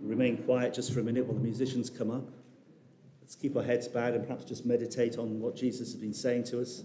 Remain 0.00 0.38
quiet 0.38 0.74
just 0.74 0.92
for 0.92 1.00
a 1.00 1.02
minute 1.02 1.26
while 1.26 1.34
the 1.36 1.42
musicians 1.42 1.90
come 1.90 2.10
up. 2.10 2.30
Let's 3.20 3.36
keep 3.36 3.56
our 3.56 3.62
heads 3.62 3.88
bowed 3.88 4.14
and 4.14 4.26
perhaps 4.26 4.44
just 4.44 4.64
meditate 4.64 5.18
on 5.18 5.40
what 5.40 5.54
Jesus 5.54 5.92
has 5.92 6.00
been 6.00 6.14
saying 6.14 6.44
to 6.44 6.62
us. 6.62 6.82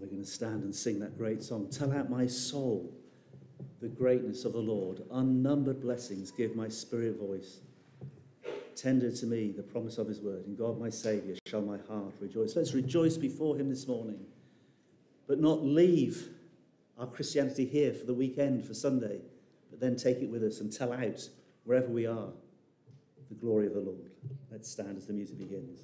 We're 0.00 0.06
going 0.06 0.22
to 0.22 0.28
stand 0.28 0.62
and 0.62 0.74
sing 0.74 1.00
that 1.00 1.18
great 1.18 1.42
song. 1.42 1.68
Tell 1.70 1.92
out 1.92 2.08
my 2.08 2.26
soul 2.26 2.92
the 3.80 3.88
greatness 3.88 4.44
of 4.44 4.52
the 4.52 4.58
Lord. 4.58 5.02
Unnumbered 5.10 5.80
blessings 5.80 6.30
give 6.30 6.54
my 6.54 6.68
spirit 6.68 7.18
voice. 7.18 7.60
Tender 8.76 9.10
to 9.10 9.26
me 9.26 9.50
the 9.50 9.62
promise 9.62 9.98
of 9.98 10.06
his 10.06 10.20
word. 10.20 10.46
In 10.46 10.54
God 10.54 10.78
my 10.78 10.88
Saviour 10.88 11.36
shall 11.46 11.62
my 11.62 11.78
heart 11.88 12.14
rejoice. 12.20 12.54
Let's 12.54 12.74
rejoice 12.74 13.16
before 13.16 13.56
him 13.56 13.68
this 13.68 13.88
morning, 13.88 14.20
but 15.26 15.40
not 15.40 15.64
leave 15.64 16.28
our 16.96 17.06
Christianity 17.06 17.64
here 17.64 17.92
for 17.92 18.06
the 18.06 18.14
weekend, 18.14 18.64
for 18.64 18.74
Sunday, 18.74 19.20
but 19.70 19.80
then 19.80 19.96
take 19.96 20.18
it 20.18 20.30
with 20.30 20.44
us 20.44 20.60
and 20.60 20.72
tell 20.72 20.92
out 20.92 21.28
wherever 21.64 21.88
we 21.88 22.06
are 22.06 22.28
the 23.28 23.34
glory 23.34 23.66
of 23.66 23.74
the 23.74 23.80
Lord. 23.80 24.10
Let's 24.50 24.70
stand 24.70 24.96
as 24.96 25.06
the 25.06 25.12
music 25.12 25.38
begins. 25.38 25.80